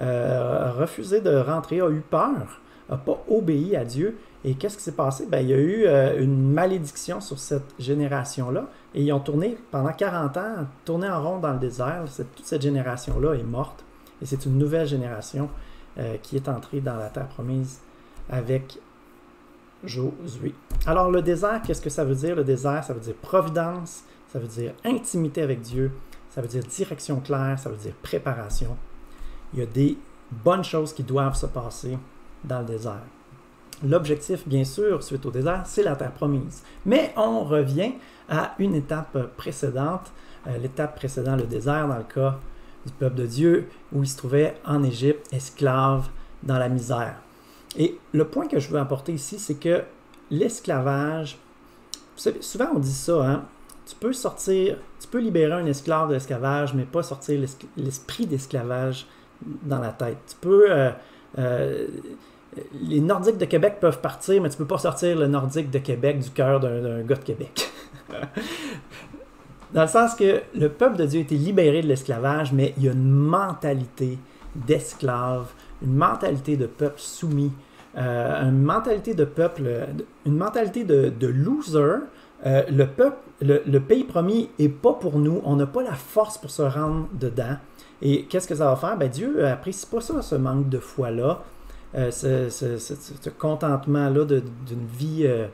euh, 0.00 0.68
a 0.68 0.72
refusé 0.72 1.20
de 1.20 1.36
rentrer, 1.36 1.80
a 1.80 1.90
eu 1.90 2.00
peur, 2.00 2.60
n'a 2.88 2.96
pas 2.96 3.22
obéi 3.28 3.76
à 3.76 3.84
Dieu. 3.84 4.16
Et 4.44 4.54
qu'est-ce 4.54 4.76
qui 4.76 4.82
s'est 4.82 4.92
passé? 4.92 5.26
Ben, 5.26 5.40
il 5.40 5.48
y 5.48 5.52
a 5.52 5.58
eu 5.58 5.84
euh, 5.86 6.20
une 6.20 6.52
malédiction 6.52 7.20
sur 7.20 7.38
cette 7.38 7.74
génération-là. 7.78 8.66
Et 8.94 9.02
ils 9.02 9.12
ont 9.12 9.20
tourné 9.20 9.56
pendant 9.70 9.92
40 9.92 10.36
ans, 10.36 10.66
tourné 10.84 11.08
en 11.08 11.22
rond 11.22 11.38
dans 11.38 11.52
le 11.52 11.58
désert. 11.58 12.04
toute 12.34 12.44
cette 12.44 12.62
génération-là 12.62 13.34
est 13.34 13.44
morte. 13.44 13.84
Et 14.20 14.26
c'est 14.26 14.44
une 14.46 14.58
nouvelle 14.58 14.86
génération 14.86 15.48
euh, 15.98 16.16
qui 16.22 16.36
est 16.36 16.48
entrée 16.48 16.80
dans 16.80 16.96
la 16.96 17.08
terre 17.08 17.28
promise 17.28 17.80
avec 18.30 18.78
Josué. 19.84 20.54
Alors 20.86 21.10
le 21.10 21.22
désert, 21.22 21.60
qu'est-ce 21.62 21.82
que 21.82 21.90
ça 21.90 22.04
veut 22.04 22.14
dire? 22.14 22.36
Le 22.36 22.44
désert, 22.44 22.84
ça 22.84 22.94
veut 22.94 23.00
dire 23.00 23.14
providence, 23.14 24.04
ça 24.32 24.38
veut 24.38 24.46
dire 24.46 24.72
intimité 24.84 25.42
avec 25.42 25.60
Dieu, 25.60 25.90
ça 26.30 26.40
veut 26.40 26.48
dire 26.48 26.62
direction 26.62 27.20
claire, 27.20 27.58
ça 27.58 27.68
veut 27.68 27.76
dire 27.76 27.94
préparation. 28.00 28.76
Il 29.52 29.58
y 29.58 29.62
a 29.62 29.66
des 29.66 29.98
bonnes 30.30 30.64
choses 30.64 30.92
qui 30.92 31.02
doivent 31.02 31.34
se 31.34 31.46
passer 31.46 31.98
dans 32.44 32.60
le 32.60 32.66
désert. 32.66 33.02
L'objectif, 33.84 34.46
bien 34.46 34.64
sûr, 34.64 35.02
suite 35.02 35.26
au 35.26 35.30
désert, 35.30 35.62
c'est 35.66 35.82
la 35.82 35.96
terre 35.96 36.12
promise. 36.12 36.62
Mais 36.86 37.12
on 37.16 37.42
revient 37.44 37.92
à 38.28 38.54
une 38.58 38.74
étape 38.74 39.36
précédente, 39.36 40.12
euh, 40.46 40.56
l'étape 40.58 40.96
précédente, 40.96 41.40
le 41.40 41.46
désert, 41.46 41.88
dans 41.88 41.96
le 41.96 42.04
cas 42.04 42.38
du 42.86 42.92
peuple 42.92 43.16
de 43.16 43.26
Dieu, 43.26 43.68
où 43.92 44.02
il 44.02 44.08
se 44.08 44.16
trouvait 44.16 44.56
en 44.64 44.82
Égypte, 44.82 45.26
esclave 45.32 46.08
dans 46.42 46.58
la 46.58 46.68
misère. 46.68 47.16
Et 47.76 47.98
le 48.12 48.24
point 48.24 48.46
que 48.46 48.58
je 48.60 48.68
veux 48.68 48.78
apporter 48.78 49.12
ici, 49.12 49.38
c'est 49.38 49.54
que 49.54 49.82
l'esclavage, 50.30 51.38
souvent 52.40 52.68
on 52.74 52.78
dit 52.78 52.92
ça, 52.92 53.24
hein, 53.24 53.44
tu 53.86 53.96
peux 53.96 54.12
sortir, 54.12 54.78
tu 55.00 55.08
peux 55.08 55.20
libérer 55.20 55.52
un 55.52 55.66
esclave 55.66 56.08
de 56.08 56.14
l'esclavage, 56.14 56.74
mais 56.74 56.84
pas 56.84 57.02
sortir 57.02 57.40
l'esprit 57.76 58.26
d'esclavage 58.26 59.06
dans 59.62 59.80
la 59.80 59.90
tête. 59.90 60.18
Tu 60.28 60.36
peux. 60.40 60.70
Euh, 60.70 60.90
euh, 61.38 61.86
les 62.82 63.00
Nordiques 63.00 63.38
de 63.38 63.44
Québec 63.44 63.78
peuvent 63.80 64.00
partir, 64.00 64.42
mais 64.42 64.48
tu 64.50 64.56
peux 64.56 64.66
pas 64.66 64.78
sortir 64.78 65.18
le 65.18 65.26
Nordique 65.26 65.70
de 65.70 65.78
Québec 65.78 66.20
du 66.20 66.30
cœur 66.30 66.60
d'un 66.60 67.00
gars 67.02 67.16
de 67.16 67.24
Québec. 67.24 67.70
dans 69.72 69.82
le 69.82 69.88
sens 69.88 70.14
que 70.14 70.42
le 70.54 70.68
peuple 70.68 70.96
de 70.96 71.06
Dieu 71.06 71.20
a 71.20 71.22
été 71.22 71.36
libéré 71.36 71.82
de 71.82 71.86
l'esclavage, 71.86 72.52
mais 72.52 72.74
il 72.76 72.84
y 72.84 72.88
a 72.88 72.92
une 72.92 73.10
mentalité 73.10 74.18
d'esclave, 74.54 75.46
une 75.82 75.94
mentalité 75.94 76.56
de 76.56 76.66
peuple 76.66 77.00
soumis, 77.00 77.52
euh, 77.96 78.42
une 78.42 78.62
mentalité 78.62 79.14
de 79.14 79.24
peuple, 79.24 79.62
une 80.26 80.36
mentalité 80.36 80.84
de, 80.84 81.26
loser. 81.26 82.00
le 82.44 82.84
peuple, 82.84 83.16
le, 83.40 83.62
le, 83.66 83.80
pays 83.80 84.04
promis 84.04 84.50
est 84.58 84.68
pas 84.68 84.92
pour 84.92 85.18
nous. 85.18 85.40
On 85.44 85.56
n'a 85.56 85.66
pas 85.66 85.82
la 85.82 85.94
force 85.94 86.38
pour 86.38 86.50
se 86.50 86.62
rendre 86.62 87.08
dedans. 87.14 87.56
Et 88.02 88.24
qu'est-ce 88.24 88.48
que 88.48 88.54
ça 88.54 88.66
va 88.66 88.76
faire? 88.76 88.96
Ben, 88.96 89.08
Dieu 89.08 89.46
apprécie 89.46 89.86
pas 89.86 90.00
ça, 90.00 90.20
ce 90.22 90.34
manque 90.34 90.68
de 90.68 90.78
foi-là, 90.78 91.42
euh, 91.94 92.10
ce, 92.10 93.28
contentement-là 93.28 94.24
d'une 94.24 94.86
vie 94.98 95.24
euh, 95.26 95.46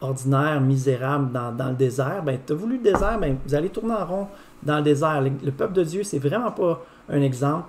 ordinaire, 0.00 0.60
misérable 0.60 1.32
dans, 1.32 1.68
le 1.68 1.74
désert. 1.74 2.22
Ben, 2.24 2.38
tu 2.44 2.52
as 2.52 2.56
voulu 2.56 2.76
le 2.76 2.82
désert, 2.82 3.18
ben, 3.18 3.36
vous 3.46 3.54
allez 3.54 3.70
tourner 3.70 3.94
en 3.94 4.06
rond 4.06 4.26
dans 4.62 4.78
le 4.78 4.82
désert. 4.82 5.22
Le, 5.22 5.50
peuple 5.50 5.72
de 5.72 5.84
Dieu, 5.84 6.02
c'est 6.02 6.18
vraiment 6.18 6.50
pas 6.50 6.84
un 7.08 7.22
exemple. 7.22 7.64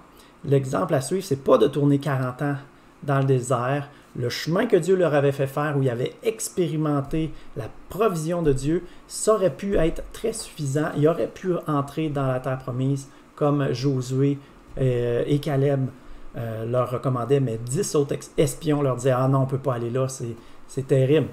L'exemple 0.45 0.93
à 0.93 1.01
suivre, 1.01 1.23
c'est 1.23 1.43
pas 1.43 1.57
de 1.57 1.67
tourner 1.67 1.99
40 1.99 2.41
ans 2.41 2.55
dans 3.03 3.19
le 3.19 3.25
désert. 3.25 3.89
Le 4.17 4.29
chemin 4.29 4.65
que 4.65 4.75
Dieu 4.75 4.95
leur 4.95 5.13
avait 5.13 5.31
fait 5.31 5.47
faire, 5.47 5.77
où 5.77 5.83
ils 5.83 5.89
avaient 5.89 6.15
expérimenté 6.23 7.31
la 7.55 7.65
provision 7.89 8.41
de 8.41 8.51
Dieu, 8.51 8.83
ça 9.07 9.35
aurait 9.35 9.55
pu 9.55 9.75
être 9.77 10.03
très 10.11 10.33
suffisant. 10.33 10.89
Ils 10.97 11.07
auraient 11.07 11.27
pu 11.27 11.53
entrer 11.67 12.09
dans 12.09 12.27
la 12.27 12.39
terre 12.39 12.57
promise 12.57 13.07
comme 13.35 13.71
Josué 13.71 14.37
euh, 14.79 15.23
et 15.25 15.39
Caleb 15.39 15.87
euh, 16.37 16.65
leur 16.65 16.91
recommandaient, 16.91 17.39
mais 17.39 17.57
dix 17.57 17.95
autres 17.95 18.15
espions 18.37 18.81
leur 18.81 18.95
disaient 18.95 19.11
Ah 19.11 19.27
non, 19.27 19.39
on 19.39 19.45
ne 19.45 19.49
peut 19.49 19.57
pas 19.57 19.75
aller 19.75 19.89
là, 19.89 20.07
c'est 20.07 20.87
terrible. 20.87 21.27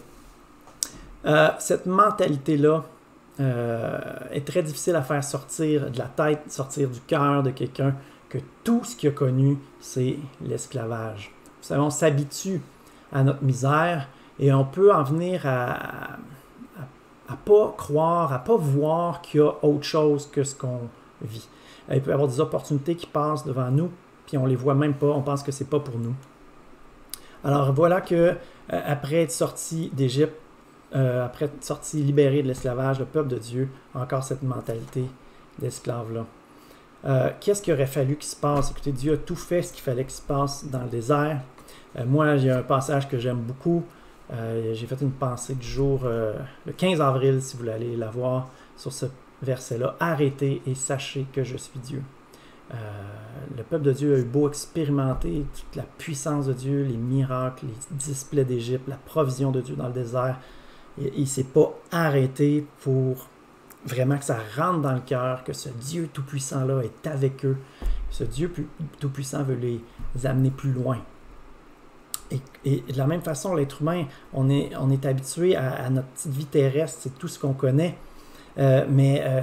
Euh, 1.24 1.50
cette 1.59 1.87
mentalité-là 1.87 2.85
est 3.38 4.46
très 4.46 4.62
difficile 4.62 4.96
à 4.96 5.02
faire 5.02 5.22
sortir 5.22 5.90
de 5.90 5.98
la 5.98 6.06
tête, 6.06 6.50
sortir 6.50 6.88
du 6.88 7.00
cœur 7.00 7.42
de 7.42 7.50
quelqu'un 7.50 7.94
que 8.30 8.38
tout 8.64 8.82
ce 8.82 8.96
qu'il 8.96 9.11
a 9.11 9.12
connu, 9.12 9.59
c'est 9.78 10.16
l'esclavage. 10.40 11.30
Vous 11.61 11.68
savez, 11.68 11.82
on 11.82 11.90
s'habitue 11.90 12.62
à 13.12 13.22
notre 13.22 13.42
misère 13.42 14.09
et 14.38 14.54
on 14.54 14.64
peut 14.64 14.90
en 14.90 15.02
venir 15.02 15.44
à 15.44 16.16
ne 17.30 17.37
pas 17.37 17.74
croire, 17.76 18.32
à 18.32 18.38
pas 18.38 18.56
voir 18.56 19.20
qu'il 19.20 19.40
y 19.40 19.42
a 19.42 19.52
autre 19.62 19.85
chose 19.85 20.28
que 20.30 20.44
ce 20.44 20.54
qu'on 20.54 20.80
vit. 21.22 21.48
Il 21.90 22.00
peut 22.00 22.11
y 22.11 22.14
avoir 22.14 22.28
des 22.28 22.40
opportunités 22.40 22.96
qui 22.96 23.06
passent 23.06 23.44
devant 23.44 23.70
nous, 23.70 23.90
puis 24.26 24.36
on 24.36 24.46
les 24.46 24.56
voit 24.56 24.74
même 24.74 24.94
pas, 24.94 25.06
on 25.06 25.22
pense 25.22 25.42
que 25.42 25.52
c'est 25.52 25.68
pas 25.68 25.80
pour 25.80 25.98
nous. 25.98 26.14
Alors 27.44 27.72
voilà 27.72 28.00
que 28.00 28.14
euh, 28.14 28.34
après 28.68 29.22
être 29.22 29.30
sorti 29.30 29.90
d'Égypte, 29.94 30.34
euh, 30.94 31.24
après 31.24 31.46
être 31.46 31.64
sorti 31.64 32.02
libéré 32.02 32.42
de 32.42 32.48
l'esclavage, 32.48 32.98
le 32.98 33.04
peuple 33.04 33.28
de 33.28 33.38
Dieu 33.38 33.68
a 33.94 34.00
encore 34.00 34.24
cette 34.24 34.42
mentalité 34.42 35.04
d'esclave-là. 35.58 36.26
Euh, 37.04 37.30
qu'est-ce 37.40 37.62
qu'il 37.62 37.72
aurait 37.72 37.86
fallu 37.86 38.16
qu'il 38.16 38.28
se 38.28 38.36
passe? 38.36 38.72
Écoutez, 38.72 38.92
Dieu 38.92 39.12
a 39.14 39.16
tout 39.16 39.36
fait 39.36 39.62
ce 39.62 39.72
qu'il 39.72 39.82
fallait 39.82 40.02
qu'il 40.02 40.14
se 40.14 40.22
passe 40.22 40.66
dans 40.68 40.82
le 40.82 40.88
désert. 40.88 41.40
moi, 42.04 42.36
j'ai 42.36 42.50
un 42.50 42.62
passage 42.62 43.08
que 43.08 43.18
j'aime 43.18 43.38
beaucoup. 43.38 43.84
j'ai 44.30 44.86
fait 44.86 45.00
une 45.00 45.12
pensée 45.12 45.54
du 45.54 45.66
jour, 45.66 46.00
le 46.04 46.72
15 46.76 47.00
avril, 47.00 47.40
si 47.40 47.54
vous 47.54 47.60
voulez 47.60 47.72
aller 47.72 47.96
la 47.96 48.10
voir, 48.10 48.48
sur 48.76 48.92
ce 48.92 49.06
verset-là, 49.42 49.96
arrêtez 50.00 50.62
et 50.66 50.74
sachez 50.74 51.26
que 51.32 51.44
je 51.44 51.56
suis 51.56 51.78
Dieu. 51.78 52.02
Euh, 52.72 52.76
le 53.57 53.62
peuple 53.62 53.85
de 53.85 53.92
Dieu 53.92 54.14
a 54.14 54.18
eu 54.18 54.24
beau 54.24 54.48
expérimenter 54.48 55.46
toute 55.55 55.76
la 55.76 55.85
puissance 55.85 56.46
de 56.46 56.52
Dieu, 56.52 56.85
les 56.85 56.96
miracles, 56.96 57.66
les 57.66 57.96
displays 57.96 58.44
d'Égypte, 58.44 58.88
la 58.88 58.96
provision 58.96 59.50
de 59.50 59.61
Dieu 59.61 59.76
dans 59.76 59.87
le 59.87 59.92
désert. 59.92 60.38
il 60.98 61.20
ne 61.20 61.26
s'est 61.26 61.44
pas 61.44 61.72
arrêté 61.92 62.66
pour 62.83 63.29
vraiment 63.85 64.18
que 64.18 64.24
ça 64.24 64.38
rentre 64.57 64.81
dans 64.81 64.92
le 64.92 65.00
cœur, 65.00 65.44
que 65.44 65.52
ce 65.52 65.68
Dieu 65.68 66.09
Tout-Puissant-là 66.12 66.83
est 66.83 67.07
avec 67.07 67.44
eux. 67.44 67.57
Ce 68.11 68.24
Dieu 68.24 68.52
Tout-Puissant 68.98 69.44
veut 69.44 69.55
les 69.55 69.81
amener 70.26 70.50
plus 70.50 70.72
loin. 70.72 70.98
Et, 72.64 72.83
de 72.92 72.98
la 72.98 73.07
même 73.07 73.22
façon, 73.22 73.55
l'être 73.55 73.83
humain, 73.83 74.07
on 74.33 74.50
est, 74.50 75.07
habitué 75.07 75.55
à, 75.55 75.85
à, 75.85 75.90
notre 75.90 76.09
petite 76.09 76.33
vie 76.33 76.46
terrestre, 76.46 76.98
c'est 77.02 77.16
tout 77.16 77.29
ce 77.29 77.38
qu'on 77.38 77.52
connaît. 77.52 77.96
Euh, 78.59 78.87
mais 78.88 79.22
euh, 79.24 79.42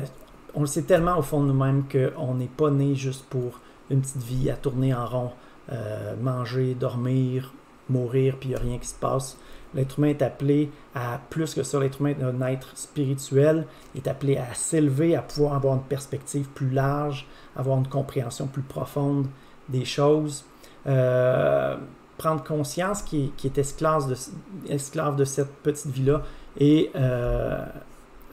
on 0.55 0.61
le 0.61 0.67
sait 0.67 0.83
tellement 0.83 1.17
au 1.17 1.21
fond 1.21 1.41
de 1.41 1.47
nous-mêmes 1.47 1.83
qu'on 1.91 2.35
n'est 2.35 2.47
pas 2.47 2.69
né 2.69 2.95
juste 2.95 3.25
pour 3.25 3.59
une 3.89 4.01
petite 4.01 4.23
vie 4.23 4.49
à 4.49 4.55
tourner 4.55 4.93
en 4.93 5.05
rond, 5.05 5.31
euh, 5.71 6.15
manger, 6.21 6.75
dormir, 6.75 7.53
mourir, 7.89 8.37
puis 8.39 8.49
il 8.49 8.51
n'y 8.51 8.55
a 8.55 8.59
rien 8.59 8.77
qui 8.77 8.87
se 8.87 8.95
passe. 8.95 9.37
L'être 9.73 9.97
humain 9.97 10.09
est 10.09 10.21
appelé 10.21 10.69
à 10.93 11.19
plus 11.29 11.53
que 11.53 11.63
ça. 11.63 11.79
L'être 11.79 11.99
humain 11.99 12.11
est 12.11 12.23
un 12.23 12.41
être 12.47 12.77
spirituel, 12.77 13.65
est 13.95 14.07
appelé 14.07 14.37
à 14.37 14.53
s'élever, 14.53 15.15
à 15.15 15.21
pouvoir 15.21 15.55
avoir 15.55 15.75
une 15.75 15.83
perspective 15.83 16.47
plus 16.49 16.69
large, 16.69 17.27
avoir 17.55 17.79
une 17.79 17.87
compréhension 17.87 18.47
plus 18.47 18.61
profonde 18.61 19.27
des 19.69 19.85
choses. 19.85 20.45
prendre 22.17 22.43
conscience 22.43 23.01
qu'il 23.01 23.31
est 23.43 23.57
esclave 23.57 24.07
de, 24.09 24.15
esclave 24.71 25.15
de 25.15 25.25
cette 25.25 25.51
petite 25.63 25.91
vie-là 25.91 26.21
et 26.59 26.91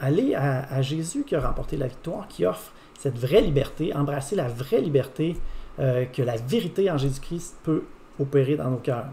aller 0.00 0.34
à, 0.34 0.82
Jésus 0.82 1.24
qui 1.24 1.34
a 1.34 1.40
remporté 1.40 1.76
la 1.76 1.86
victoire, 1.86 2.26
qui 2.28 2.46
offre 2.46 2.72
cette 2.98 3.18
vraie 3.18 3.40
liberté, 3.40 3.94
embrasser 3.94 4.36
la 4.36 4.48
vraie 4.48 4.80
liberté 4.80 5.36
euh, 5.78 6.04
que 6.06 6.22
la 6.22 6.36
vérité 6.36 6.90
en 6.90 6.98
Jésus-Christ 6.98 7.56
peut 7.62 7.84
opérer 8.18 8.56
dans 8.56 8.70
nos 8.70 8.78
cœurs. 8.78 9.06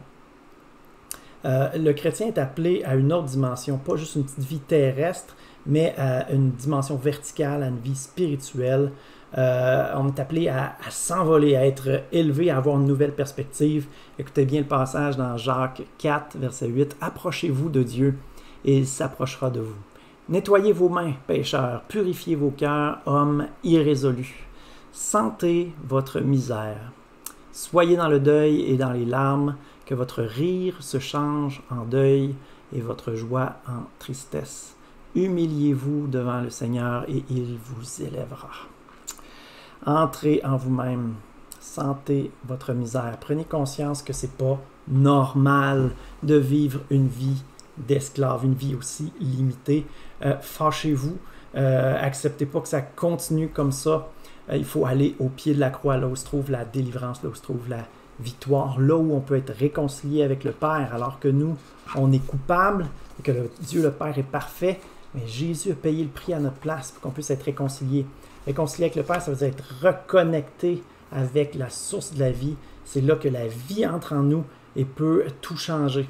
Euh, 1.45 1.69
le 1.77 1.93
chrétien 1.93 2.27
est 2.27 2.37
appelé 2.37 2.83
à 2.83 2.95
une 2.95 3.13
autre 3.13 3.27
dimension, 3.27 3.77
pas 3.77 3.95
juste 3.95 4.15
une 4.15 4.23
petite 4.23 4.43
vie 4.43 4.59
terrestre, 4.59 5.35
mais 5.65 5.93
à 5.97 6.31
une 6.31 6.51
dimension 6.51 6.95
verticale, 6.95 7.63
à 7.63 7.67
une 7.67 7.79
vie 7.79 7.95
spirituelle. 7.95 8.91
Euh, 9.37 9.93
on 9.95 10.07
est 10.07 10.19
appelé 10.19 10.47
à, 10.47 10.77
à 10.85 10.89
s'envoler, 10.89 11.55
à 11.55 11.65
être 11.65 12.03
élevé, 12.11 12.49
à 12.49 12.57
avoir 12.57 12.77
une 12.77 12.85
nouvelle 12.85 13.13
perspective. 13.13 13.87
Écoutez 14.17 14.45
bien 14.45 14.61
le 14.61 14.67
passage 14.67 15.17
dans 15.17 15.37
Jacques 15.37 15.83
4, 15.97 16.37
verset 16.37 16.67
8. 16.67 16.97
Approchez-vous 17.01 17.69
de 17.69 17.83
Dieu 17.83 18.17
et 18.65 18.77
il 18.77 18.87
s'approchera 18.87 19.49
de 19.49 19.59
vous. 19.61 19.75
Nettoyez 20.29 20.73
vos 20.73 20.89
mains, 20.89 21.13
pécheurs, 21.25 21.83
purifiez 21.87 22.35
vos 22.35 22.51
cœurs, 22.51 22.99
hommes 23.05 23.47
irrésolus. 23.63 24.45
Sentez 24.91 25.71
votre 25.87 26.19
misère. 26.19 26.91
Soyez 27.53 27.95
dans 27.95 28.09
le 28.09 28.19
deuil 28.19 28.61
et 28.63 28.75
dans 28.75 28.91
les 28.91 29.05
larmes, 29.05 29.55
que 29.85 29.95
votre 29.95 30.21
rire 30.21 30.75
se 30.81 30.99
change 30.99 31.63
en 31.71 31.85
deuil 31.85 32.35
et 32.75 32.81
votre 32.81 33.13
joie 33.13 33.55
en 33.67 33.83
tristesse. 33.99 34.75
Humiliez-vous 35.15 36.07
devant 36.07 36.41
le 36.41 36.49
Seigneur 36.49 37.05
et 37.07 37.23
il 37.29 37.57
vous 37.63 38.03
élèvera. 38.03 38.49
Entrez 39.85 40.41
en 40.43 40.57
vous-même, 40.57 41.13
sentez 41.61 42.31
votre 42.45 42.73
misère. 42.73 43.17
Prenez 43.21 43.45
conscience 43.45 44.01
que 44.01 44.11
c'est 44.11 44.35
pas 44.35 44.59
normal 44.89 45.91
de 46.23 46.35
vivre 46.35 46.81
une 46.89 47.07
vie 47.07 47.43
d'esclave, 47.77 48.43
une 48.43 48.55
vie 48.55 48.75
aussi 48.75 49.13
limitée. 49.19 49.85
Euh, 50.25 50.35
fâchez-vous, 50.41 51.17
euh, 51.55 51.95
acceptez 51.99 52.45
pas 52.45 52.61
que 52.61 52.67
ça 52.67 52.81
continue 52.81 53.49
comme 53.49 53.71
ça. 53.71 54.09
Euh, 54.49 54.57
il 54.57 54.65
faut 54.65 54.85
aller 54.85 55.15
au 55.19 55.29
pied 55.29 55.53
de 55.53 55.59
la 55.59 55.69
croix, 55.69 55.97
là 55.97 56.07
où 56.07 56.15
se 56.15 56.25
trouve 56.25 56.51
la 56.51 56.65
délivrance, 56.65 57.23
là 57.23 57.29
où 57.29 57.35
se 57.35 57.41
trouve 57.41 57.69
la 57.69 57.85
victoire, 58.19 58.79
là 58.79 58.95
où 58.95 59.13
on 59.13 59.19
peut 59.19 59.37
être 59.37 59.53
réconcilié 59.53 60.23
avec 60.23 60.43
le 60.43 60.51
Père, 60.51 60.89
alors 60.93 61.19
que 61.19 61.27
nous, 61.27 61.55
on 61.95 62.11
est 62.11 62.25
coupable 62.25 62.87
et 63.19 63.23
que 63.23 63.49
Dieu 63.61 63.81
le 63.81 63.91
Père 63.91 64.17
est 64.17 64.23
parfait. 64.23 64.79
Mais 65.13 65.25
Jésus 65.27 65.71
a 65.71 65.75
payé 65.75 66.03
le 66.03 66.09
prix 66.09 66.33
à 66.33 66.39
notre 66.39 66.57
place 66.57 66.91
pour 66.91 67.01
qu'on 67.01 67.11
puisse 67.11 67.29
être 67.29 67.43
réconcilié. 67.43 68.05
Réconcilié 68.45 68.85
avec 68.85 68.95
le 68.95 69.03
Père, 69.03 69.21
ça 69.21 69.31
veut 69.31 69.37
dire 69.37 69.47
être 69.47 69.63
reconnecté 69.81 70.83
avec 71.11 71.55
la 71.55 71.69
source 71.69 72.13
de 72.13 72.19
la 72.19 72.31
vie. 72.31 72.55
C'est 72.85 73.01
là 73.01 73.15
que 73.15 73.27
la 73.27 73.47
vie 73.47 73.85
entre 73.85 74.13
en 74.13 74.23
nous 74.23 74.43
et 74.77 74.85
peut 74.85 75.25
tout 75.41 75.57
changer. 75.57 76.07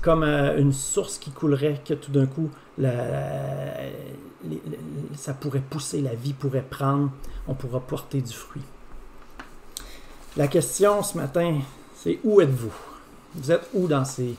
Comme 0.00 0.22
euh, 0.22 0.58
une 0.58 0.72
source 0.72 1.18
qui 1.18 1.30
coulerait, 1.30 1.82
que 1.84 1.92
tout 1.94 2.10
d'un 2.10 2.26
coup, 2.26 2.48
ça 5.16 5.34
pourrait 5.34 5.62
pousser, 5.68 6.00
la 6.00 6.14
vie 6.14 6.32
pourrait 6.32 6.64
prendre, 6.68 7.10
on 7.46 7.54
pourra 7.54 7.80
porter 7.80 8.20
du 8.20 8.32
fruit. 8.32 8.62
La 10.36 10.48
question 10.48 11.02
ce 11.02 11.16
matin, 11.16 11.58
c'est 11.96 12.18
où 12.24 12.40
êtes-vous? 12.40 12.72
Vous 13.34 13.52
êtes 13.52 13.68
où 13.74 13.86
dans 13.86 14.04
ces 14.04 14.34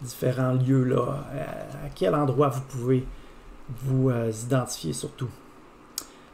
différents 0.00 0.54
lieux-là? 0.54 1.24
À 1.84 1.88
quel 1.94 2.14
endroit 2.14 2.48
vous 2.48 2.62
pouvez 2.62 3.06
vous 3.84 4.10
euh, 4.10 4.32
identifier 4.46 4.92
surtout? 4.92 5.28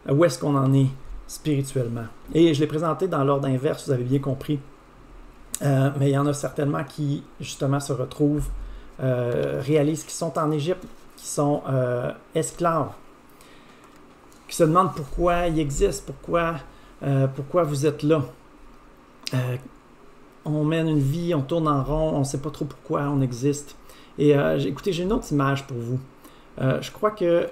Où 0.08 0.24
est-ce 0.24 0.38
qu'on 0.38 0.56
en 0.56 0.72
est 0.72 0.88
spirituellement? 1.26 2.06
Et 2.34 2.54
je 2.54 2.60
l'ai 2.60 2.66
présenté 2.66 3.06
dans 3.06 3.22
l'ordre 3.22 3.48
inverse, 3.48 3.86
vous 3.86 3.92
avez 3.92 4.04
bien 4.04 4.18
compris. 4.18 4.58
Euh, 5.62 5.90
mais 5.98 6.10
il 6.10 6.12
y 6.12 6.18
en 6.18 6.26
a 6.26 6.32
certainement 6.32 6.84
qui, 6.84 7.22
justement, 7.40 7.80
se 7.80 7.92
retrouvent, 7.92 8.48
euh, 9.02 9.60
réalisent 9.64 10.04
qu'ils 10.04 10.12
sont 10.12 10.38
en 10.38 10.50
Égypte, 10.50 10.84
qui 11.16 11.26
sont 11.26 11.62
euh, 11.68 12.10
esclaves, 12.34 12.92
qui 14.48 14.56
se 14.56 14.64
demandent 14.64 14.94
pourquoi 14.94 15.48
ils 15.48 15.60
existent, 15.60 16.04
pourquoi, 16.06 16.56
pourquoi 17.34 17.62
vous 17.62 17.86
êtes 17.86 18.02
là. 18.02 18.22
on 20.44 20.64
mène 20.64 20.88
une 20.88 20.98
vie, 20.98 21.34
on 21.34 21.42
tourne 21.42 21.68
en 21.68 21.82
rond, 21.84 22.12
on 22.14 22.20
ne 22.20 22.24
sait 22.24 22.40
pas 22.40 22.50
trop 22.50 22.64
pourquoi 22.64 23.02
on 23.02 23.20
existe. 23.20 23.76
Et 24.18 24.32
écoutez, 24.66 24.92
j'ai 24.92 25.04
une 25.04 25.12
autre 25.12 25.30
image 25.30 25.66
pour 25.66 25.78
vous. 25.78 26.00
je 26.58 26.90
crois 26.90 27.12
que 27.12 27.48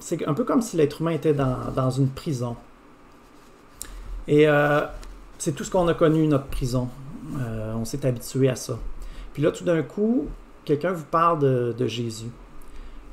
c'est 0.00 0.26
un 0.26 0.34
peu 0.34 0.44
comme 0.44 0.62
si 0.62 0.76
l'être 0.76 1.02
humain 1.02 1.10
était 1.10 1.34
dans, 1.34 1.70
dans 1.74 1.90
une 1.90 2.08
prison. 2.08 2.56
Et 4.26 4.46
c'est 5.36 5.52
tout 5.52 5.64
ce 5.64 5.70
qu'on 5.70 5.86
a 5.88 5.94
connu, 5.94 6.26
notre 6.26 6.46
prison. 6.46 6.88
Euh, 7.36 7.74
on 7.74 7.84
s'est 7.84 8.06
habitué 8.06 8.48
à 8.48 8.56
ça. 8.56 8.78
Puis 9.32 9.42
là, 9.42 9.50
tout 9.50 9.64
d'un 9.64 9.82
coup, 9.82 10.26
quelqu'un 10.64 10.92
vous 10.92 11.04
parle 11.04 11.74
de, 11.74 11.86
Jésus. 11.86 12.30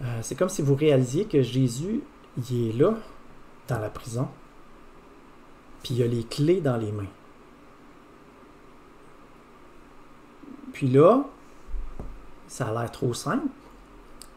Euh, 0.01 0.19
c'est 0.21 0.35
comme 0.35 0.49
si 0.49 0.61
vous 0.61 0.75
réalisiez 0.75 1.25
que 1.25 1.41
Jésus, 1.41 2.01
il 2.49 2.69
est 2.69 2.73
là, 2.73 2.95
dans 3.67 3.79
la 3.79 3.89
prison, 3.89 4.27
puis 5.83 5.95
il 5.95 6.03
a 6.03 6.07
les 6.07 6.23
clés 6.23 6.61
dans 6.61 6.77
les 6.77 6.91
mains. 6.91 7.07
Puis 10.73 10.87
là, 10.87 11.23
ça 12.47 12.67
a 12.67 12.73
l'air 12.73 12.91
trop 12.91 13.13
simple. 13.13 13.47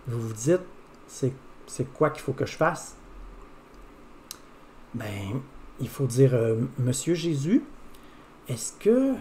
Vous 0.07 0.21
vous 0.21 0.33
dites, 0.33 0.61
c'est, 1.07 1.33
quoi 1.95 2.11
qu'il 2.11 2.23
faut 2.23 2.33
que 2.33 2.47
je 2.47 2.57
fasse? 2.57 2.97
Ben, 4.95 5.41
il 5.81 5.89
faut 5.89 6.07
dire, 6.07 6.35
euh, 6.35 6.61
Monsieur 6.79 7.15
Jésus, 7.15 7.63
est-ce 8.49 8.73
que 8.73 9.15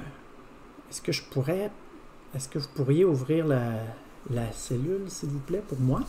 est-ce 0.90 1.02
que 1.02 1.12
je 1.12 1.24
pourrais, 1.24 1.72
est-ce 2.36 2.48
que 2.48 2.60
vous 2.60 2.70
pourriez 2.76 3.06
ouvrir 3.06 3.46
la, 3.46 4.52
cellule, 4.52 5.10
s'il 5.10 5.30
vous 5.30 5.40
plaît, 5.40 5.64
pour 5.68 5.80
moi? 5.80 6.02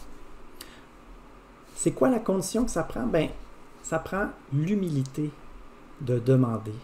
C'est 1.74 1.92
quoi 1.92 2.08
la 2.08 2.18
condition 2.18 2.64
que 2.64 2.70
ça 2.70 2.82
prend? 2.82 3.06
Ben, 3.06 3.28
ça 3.82 3.98
prend 3.98 4.28
l'humilité 4.52 5.30
de 6.00 6.18
demander 6.18 6.74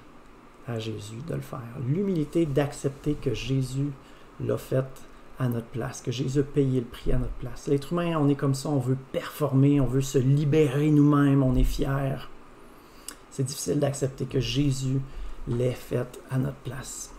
à 0.66 0.78
Jésus 0.78 1.18
de 1.28 1.34
le 1.34 1.40
faire. 1.40 1.60
L'humilité 1.86 2.46
d'accepter 2.46 3.14
que 3.14 3.34
Jésus 3.34 3.90
l'a 4.40 4.56
fait 4.56 4.86
à 5.38 5.48
notre 5.48 5.66
place, 5.66 6.00
que 6.00 6.12
Jésus 6.12 6.40
a 6.40 6.42
payé 6.44 6.80
le 6.80 6.86
prix 6.86 7.12
à 7.12 7.18
notre 7.18 7.32
place. 7.34 7.66
L'être 7.66 7.92
humain, 7.92 8.16
on 8.18 8.28
est 8.28 8.36
comme 8.36 8.54
ça, 8.54 8.68
on 8.68 8.78
veut 8.78 8.96
performer, 9.12 9.80
on 9.80 9.86
veut 9.86 10.00
se 10.00 10.18
libérer 10.18 10.90
nous-mêmes, 10.90 11.42
on 11.42 11.54
est 11.56 11.64
fier. 11.64 12.30
C'est 13.30 13.42
difficile 13.42 13.80
d'accepter 13.80 14.26
que 14.26 14.40
Jésus 14.40 15.00
l'ait 15.48 15.72
fait 15.72 16.20
à 16.30 16.38
notre 16.38 16.56
place 16.58 17.13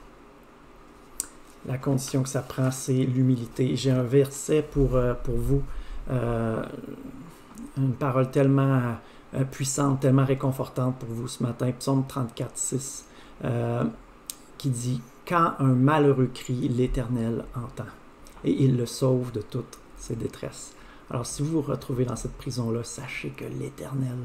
la 1.68 1.78
condition 1.78 2.24
que 2.24 2.30
ça 2.30 2.42
prend, 2.42 2.72
c'est 2.72 2.94
l'humilité. 2.94 3.76
J'ai 3.76 3.92
un 3.92 4.04
verset 4.04 4.62
pour, 4.62 4.96
euh, 4.96 5.14
pour 5.14 5.36
vous, 5.36 5.64
euh, 6.12 6.64
une 7.78 7.94
parole 7.94 8.30
tellement 8.30 8.96
euh, 9.34 9.44
puissante, 9.46 10.02
tellement 10.02 10.26
réconfortante 10.26 10.98
pour 10.98 11.10
vous 11.10 11.28
ce 11.28 11.44
matin, 11.44 11.72
psaume 11.78 12.06
34, 12.08 12.52
6, 12.58 13.06
qui 14.58 14.70
dit 14.70 15.02
Quand 15.28 15.54
un 15.60 15.74
malheureux 15.74 16.30
crie, 16.34 16.68
l'Éternel 16.70 17.46
entend, 17.56 17.90
et 18.44 18.52
il 18.52 18.78
le 18.78 18.86
sauve 18.86 19.32
de 19.32 19.42
toutes 19.42 19.80
ses 19.98 20.16
détresses. 20.16 20.74
Alors, 21.10 21.26
si 21.26 21.42
vous 21.44 21.54
vous 21.54 21.62
retrouvez 21.62 22.06
dans 22.06 22.16
cette 22.16 22.38
prison-là, 22.38 22.84
sachez 22.84 23.30
que 23.30 23.46
l'Éternel 23.46 24.18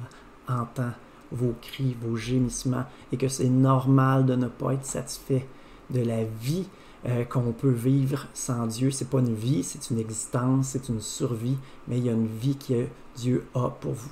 entend 0.49 0.93
vos 1.33 1.55
cris, 1.61 1.97
vos 2.01 2.17
gémissements, 2.17 2.85
et 3.13 3.17
que 3.17 3.29
c'est 3.29 3.49
normal 3.49 4.27
de 4.27 4.35
ne 4.35 4.47
pas 4.47 4.75
être 4.75 4.85
satisfait 4.85 5.47
de 5.91 6.03
la 6.03 6.25
vie 6.25 6.67
euh, 7.07 7.25
qu'on 7.25 7.53
peut 7.53 7.71
vivre 7.71 8.27
sans 8.35 8.67
Dieu. 8.67 8.91
C'est 8.91 9.09
pas 9.09 9.21
une 9.21 9.35
vie, 9.35 9.63
c'est 9.63 9.91
une 9.91 9.99
existence, 9.99 10.69
c'est 10.69 10.89
une 10.91 11.01
survie, 11.01 11.57
mais 11.89 11.97
il 11.99 12.05
y 12.05 12.09
a 12.09 12.13
une 12.13 12.27
vie 12.27 12.57
que 12.57 12.87
Dieu 13.17 13.47
a 13.55 13.71
pour 13.71 13.93
vous. 13.93 14.11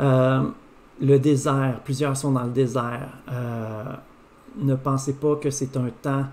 Euh, 0.00 0.42
le 1.00 1.18
désert, 1.18 1.80
plusieurs 1.84 2.16
sont 2.16 2.32
dans 2.32 2.42
le 2.42 2.50
désert. 2.50 3.10
Euh, 3.30 3.94
ne 4.56 4.74
pensez 4.74 5.12
pas 5.12 5.36
que 5.36 5.50
c'est 5.50 5.76
un 5.76 5.90
temps 6.02 6.24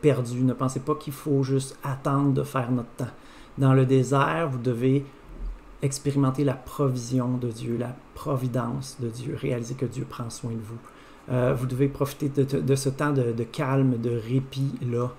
perdu. 0.00 0.40
Ne 0.42 0.54
pensez 0.54 0.80
pas 0.80 0.94
qu'il 0.94 1.12
faut 1.12 1.42
juste 1.42 1.78
attendre 1.84 2.32
de 2.32 2.42
faire 2.42 2.70
notre 2.70 2.88
temps. 2.96 3.12
Dans 3.58 3.74
le 3.74 3.84
désert, 3.84 4.48
vous 4.50 4.58
devez 4.58 5.04
expérimenter 5.82 6.42
la 6.42 6.54
provision 6.54 7.36
de 7.36 7.48
Dieu, 7.48 7.76
la 7.76 7.94
providence 8.14 8.96
de 8.98 9.08
Dieu, 9.08 9.36
réaliser 9.38 9.74
que 9.74 9.84
Dieu 9.84 10.06
prend 10.08 10.30
soin 10.30 10.52
de 10.52 10.56
vous. 10.56 10.78
Euh, 11.30 11.54
vous 11.54 11.66
devez 11.66 11.88
profiter 11.88 12.28
de, 12.28 12.74
ce 12.74 12.88
temps 12.88 13.12
de, 13.12 13.44
calme, 13.44 13.98
de 13.98 14.10
répit-là, 14.10 15.10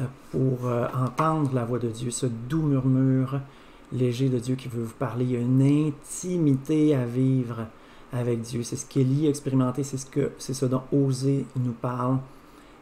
euh, 0.00 0.04
pour 0.30 0.66
euh, 0.66 0.86
entendre 0.94 1.54
la 1.54 1.64
voix 1.64 1.78
de 1.78 1.88
Dieu, 1.88 2.10
ce 2.10 2.26
doux 2.26 2.62
murmure 2.62 3.40
léger 3.92 4.30
de 4.30 4.38
Dieu 4.38 4.54
qui 4.54 4.68
veut 4.68 4.82
vous 4.82 4.94
parler. 4.94 5.26
Il 5.26 5.30
y 5.32 5.36
a 5.36 5.40
une 5.40 5.90
intimité 5.90 6.94
à 6.94 7.04
vivre 7.04 7.66
avec 8.12 8.40
Dieu. 8.40 8.62
C'est 8.62 8.76
ce 8.76 8.86
qu'Élie 8.86 9.26
a 9.26 9.30
expérimenté, 9.30 9.82
c'est 9.82 9.98
ce, 9.98 10.06
que, 10.06 10.32
c'est 10.38 10.54
ce 10.54 10.64
dont 10.64 10.82
Osée 10.92 11.44
nous 11.56 11.72
parle. 11.72 12.18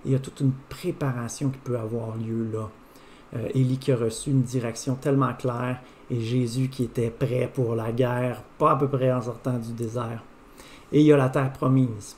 il 0.04 0.12
y 0.12 0.14
a 0.14 0.20
toute 0.20 0.40
une 0.40 0.52
préparation 0.68 1.50
qui 1.50 1.58
peut 1.58 1.78
avoir 1.78 2.16
lieu 2.16 2.48
là. 2.52 2.68
Élie 3.54 3.78
qui 3.78 3.92
a 3.92 3.96
reçu 3.96 4.30
une 4.30 4.42
direction 4.42 4.96
tellement 4.96 5.32
claire 5.34 5.80
et 6.10 6.20
Jésus 6.20 6.66
qui 6.68 6.82
était 6.82 7.10
prêt 7.10 7.48
pour 7.52 7.76
la 7.76 7.92
guerre, 7.92 8.42
pas 8.58 8.72
à 8.72 8.76
peu 8.76 8.88
près 8.88 9.12
en 9.12 9.22
sortant 9.22 9.56
du 9.56 9.72
désert. 9.72 10.24
Et 10.90 11.00
il 11.00 11.06
y 11.06 11.12
a 11.12 11.16
la 11.16 11.28
terre 11.28 11.52
promise. 11.52 12.16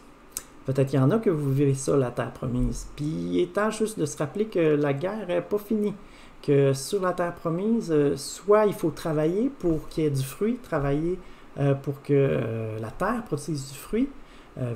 Peut-être 0.64 0.90
qu'il 0.90 0.98
y 0.98 1.02
en 1.02 1.10
a 1.10 1.18
que 1.18 1.30
vous 1.30 1.52
vivez 1.52 1.74
ça, 1.74 1.96
la 1.96 2.10
terre 2.10 2.32
promise. 2.32 2.86
Puis 2.94 3.04
il 3.04 3.40
est 3.40 3.52
temps 3.52 3.70
juste 3.70 3.98
de 3.98 4.06
se 4.06 4.16
rappeler 4.16 4.46
que 4.46 4.60
la 4.60 4.92
guerre 4.92 5.26
n'est 5.26 5.40
pas 5.40 5.58
finie. 5.58 5.94
Que 6.40 6.72
sur 6.72 7.02
la 7.02 7.12
terre 7.12 7.34
promise, 7.34 7.90
euh, 7.90 8.16
soit 8.16 8.66
il 8.66 8.72
faut 8.72 8.90
travailler 8.90 9.50
pour 9.58 9.88
qu'il 9.88 10.04
y 10.04 10.06
ait 10.06 10.10
du 10.10 10.22
fruit, 10.22 10.56
travailler 10.56 11.18
euh, 11.58 11.74
pour 11.74 12.02
que 12.02 12.12
euh, 12.12 12.78
la 12.80 12.90
terre 12.90 13.22
produise 13.24 13.70
du 13.72 13.78
fruit, 13.78 14.08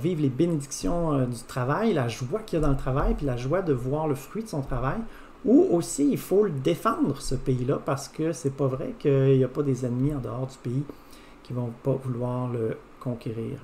vivre 0.00 0.22
les 0.22 0.30
bénédictions 0.30 1.26
du 1.26 1.42
travail, 1.46 1.92
la 1.92 2.08
joie 2.08 2.40
qu'il 2.40 2.58
y 2.58 2.62
a 2.62 2.64
dans 2.64 2.72
le 2.72 2.78
travail, 2.78 3.12
puis 3.14 3.26
la 3.26 3.36
joie 3.36 3.60
de 3.60 3.74
voir 3.74 4.08
le 4.08 4.14
fruit 4.14 4.42
de 4.42 4.48
son 4.48 4.62
travail. 4.62 4.96
Ou 5.44 5.66
aussi, 5.70 6.08
il 6.10 6.16
faut 6.16 6.44
le 6.44 6.50
défendre, 6.50 7.20
ce 7.20 7.34
pays-là, 7.34 7.78
parce 7.84 8.08
que 8.08 8.32
c'est 8.32 8.56
pas 8.56 8.68
vrai 8.68 8.94
qu'il 8.98 9.36
n'y 9.36 9.44
a 9.44 9.48
pas 9.48 9.62
des 9.62 9.84
ennemis 9.84 10.14
en 10.14 10.20
dehors 10.20 10.46
du 10.46 10.56
pays 10.56 10.82
qui 11.42 11.52
vont 11.52 11.72
pas 11.82 11.92
vouloir 11.92 12.48
le 12.48 12.78
conquérir. 13.00 13.58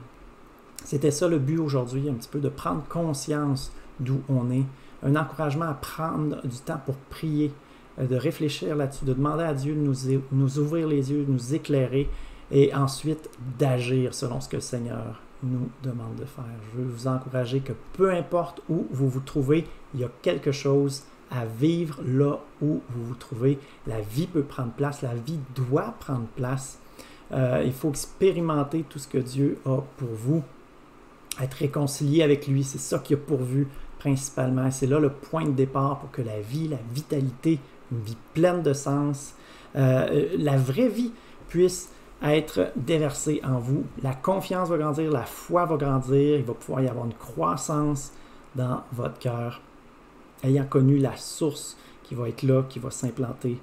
C'était 0.85 1.11
ça 1.11 1.29
le 1.29 1.39
but 1.39 1.59
aujourd'hui, 1.59 2.09
un 2.09 2.15
petit 2.15 2.29
peu 2.29 2.41
de 2.41 2.49
prendre 2.49 2.85
conscience 2.89 3.73
d'où 4.01 4.21
on 4.29 4.51
est, 4.51 4.65
un 5.03 5.17
encouragement 5.17 5.67
à 5.67 5.75
prendre 5.75 6.41
du 6.47 6.59
temps 6.59 6.81
pour 6.85 6.97
prier, 6.97 7.53
euh, 7.99 8.07
de 8.07 8.17
réfléchir 8.17 8.77
là-dessus, 8.77 9.05
de 9.05 9.15
demander 9.15 9.45
à 9.45 9.55
Dieu 9.55 9.75
de 9.75 9.81
nous, 10.33 10.59
ouvrir 10.59 10.89
les 10.89 11.11
yeux, 11.11 11.25
de 11.25 11.33
nous 11.33 11.55
éclairer 11.55 12.09
et 12.51 12.75
ensuite 12.75 13.31
d'agir 13.59 14.15
selon 14.15 14.41
ce 14.41 14.49
que 14.49 14.57
le 14.57 14.63
Seigneur 14.63 15.21
nous 15.43 15.69
demande 15.83 16.15
de 16.17 16.25
faire. 16.25 16.45
Je 16.73 16.79
veux 16.79 16.89
vous 16.89 17.07
encourager 17.07 17.61
que 17.61 17.73
peu 17.95 18.13
importe 18.13 18.63
où 18.69 18.87
vous 18.91 19.09
vous 19.09 19.21
trouvez, 19.21 19.67
il 19.95 20.01
y 20.01 20.05
a 20.05 20.11
quelque 20.23 20.53
chose 20.53 21.05
à 21.31 21.47
vivre 21.47 22.01
là 22.07 22.39
où 22.61 22.83
vous 22.91 23.05
vous 23.05 23.15
trouvez. 23.15 23.59
La 23.87 24.01
vie 24.01 24.27
peut 24.27 24.43
prendre 24.43 24.73
place, 24.73 25.03
la 25.03 25.15
vie 25.15 25.39
doit 25.55 25.95
prendre 25.99 26.27
place. 26.37 26.79
Euh, 27.33 27.63
il 27.65 27.73
faut 27.73 27.89
expérimenter 27.89 28.85
tout 28.89 28.99
ce 28.99 29.09
que 29.09 29.19
Dieu 29.19 29.59
a 29.65 29.79
pour 29.97 30.11
vous 30.13 30.43
être 31.45 31.55
réconcilié 31.55 32.23
avec 32.23 32.47
lui. 32.47 32.65
C'est 32.65 32.79
ça 32.79 32.99
qui 32.99 33.15
a 33.15 33.17
pourvu 33.17 33.69
principalement. 33.99 34.71
C'est 34.71 34.87
là 34.87 34.99
le 34.99 35.11
point 35.11 35.45
de 35.45 35.53
départ 35.53 36.01
pour 36.01 36.11
que 36.11 36.23
la 36.23 36.41
vie, 36.41 36.69
la 36.69 36.79
vitalité, 36.93 37.59
une 37.91 38.01
vie 38.01 38.17
pleine 38.35 38.63
de 38.63 38.73
sens, 38.73 39.35
euh, 39.77 40.29
la 40.39 40.57
vraie 40.57 40.89
vie 40.89 41.13
puisse 41.49 41.91
être 42.23 42.73
déversée 42.77 43.41
en 43.45 43.59
vous. 43.59 43.85
La 44.03 44.15
confiance 44.15 44.69
va 44.69 44.79
grandir, 44.79 45.11
la 45.11 45.25
foi 45.25 45.65
va 45.67 45.77
grandir, 45.77 46.39
il 46.39 46.45
va 46.45 46.55
pouvoir 46.55 46.83
y 46.83 46.89
avoir 46.89 47.07
une 47.07 47.15
croissance 47.15 48.13
dans 48.55 48.83
votre 48.93 49.19
cœur, 49.19 49.61
ayant 50.45 50.65
connu 50.65 50.99
la 50.99 51.17
source 51.17 51.77
qui 52.03 52.15
va 52.15 52.29
être 52.29 52.43
là, 52.43 52.63
qui 52.69 52.79
va 52.79 52.91
s'implanter 52.91 53.59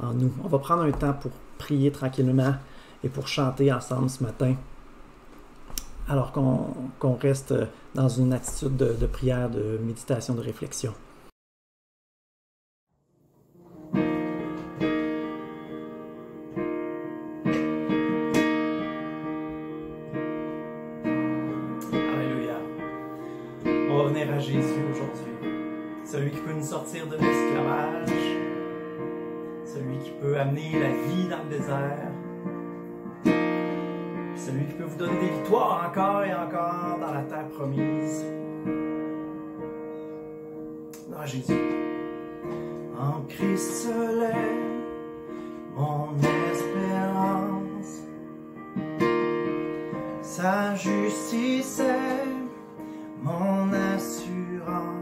en 0.00 0.12
nous. 0.12 0.32
On 0.44 0.48
va 0.48 0.58
prendre 0.58 0.82
un 0.82 0.90
temps 0.90 1.12
pour 1.12 1.30
prier 1.58 1.90
tranquillement 1.90 2.54
et 3.04 3.08
pour 3.08 3.28
chanter 3.28 3.72
ensemble 3.72 4.10
ce 4.10 4.22
matin 4.22 4.56
alors 6.12 6.30
qu'on 6.30 7.14
reste 7.14 7.54
dans 7.94 8.08
une 8.08 8.34
attitude 8.34 8.76
de, 8.76 9.06
prière, 9.06 9.48
de 9.48 9.78
méditation, 9.82 10.34
de 10.34 10.42
réflexion. 10.42 10.92
Alléluia. 21.94 22.58
On 23.64 24.14
est 24.14 24.28
à 24.28 24.38
Jésus 24.38 24.84
aujourd'hui. 24.90 25.32
Celui 26.04 26.30
qui 26.30 26.40
peut 26.40 26.52
nous 26.52 26.62
sortir 26.62 27.06
de 27.06 27.16
l'esclavage. 27.16 28.10
Celui 29.64 29.96
qui 30.04 30.10
peut 30.20 30.38
amener 30.38 30.78
la 30.78 30.90
vie 30.90 31.26
dans 31.30 31.42
le 31.42 31.48
désert. 31.48 32.11
Celui 34.36 34.66
qui 34.66 34.74
peut 34.74 34.84
vous 34.84 34.98
donner 34.98 35.20
des 35.20 35.28
victoires 35.28 35.88
encore 35.88 36.24
et 36.24 36.34
encore 36.34 36.98
dans 37.00 37.12
la 37.12 37.22
terre 37.22 37.48
promise. 37.48 38.24
Dans 41.10 41.26
Jésus. 41.26 41.54
En 42.98 43.22
Christ 43.28 43.84
seul 43.84 44.22
mon 45.76 46.14
espérance. 46.52 48.02
Sa 50.22 50.74
justice 50.74 51.80
est 51.80 53.22
mon 53.22 53.72
assurance. 53.72 55.01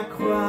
my 0.00 0.06
cry. 0.08 0.39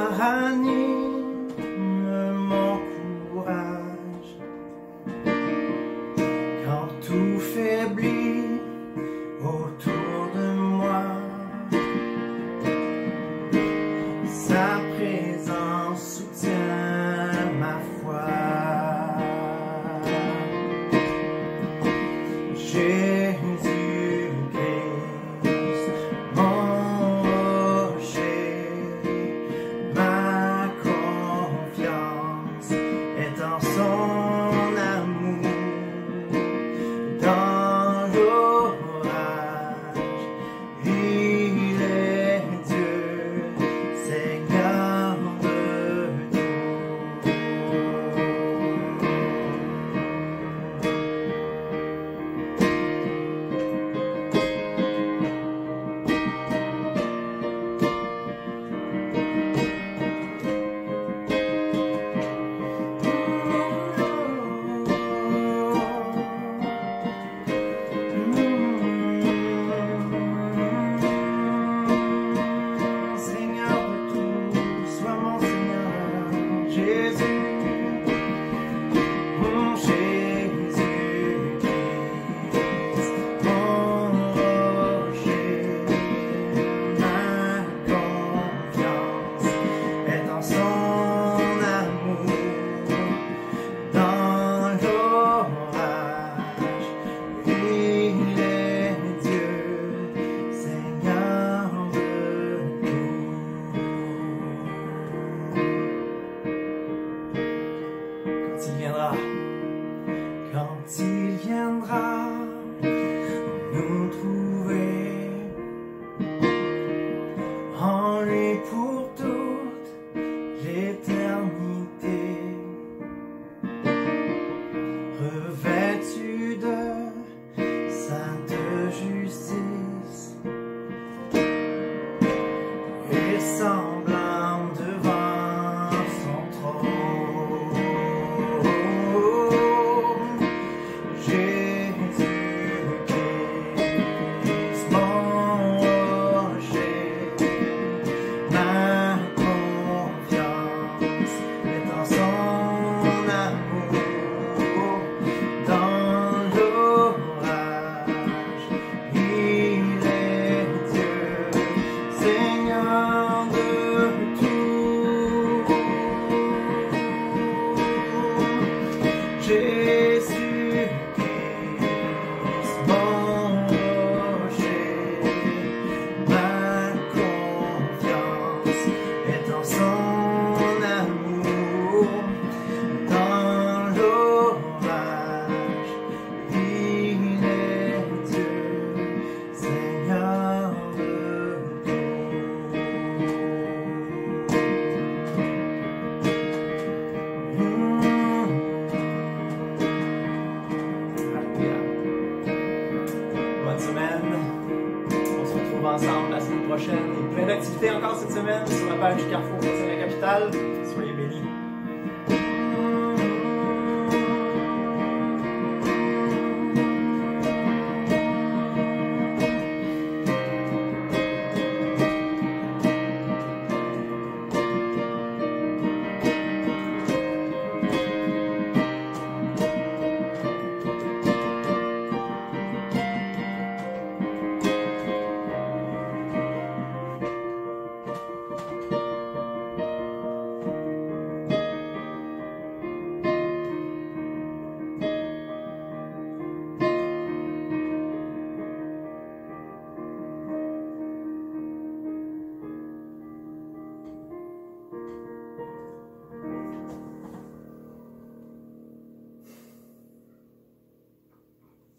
Page 209.01 209.17
du 209.17 209.29
Carrefour 209.31 209.59
de 209.59 209.87
la 209.87 209.95
capitale. 209.95 210.70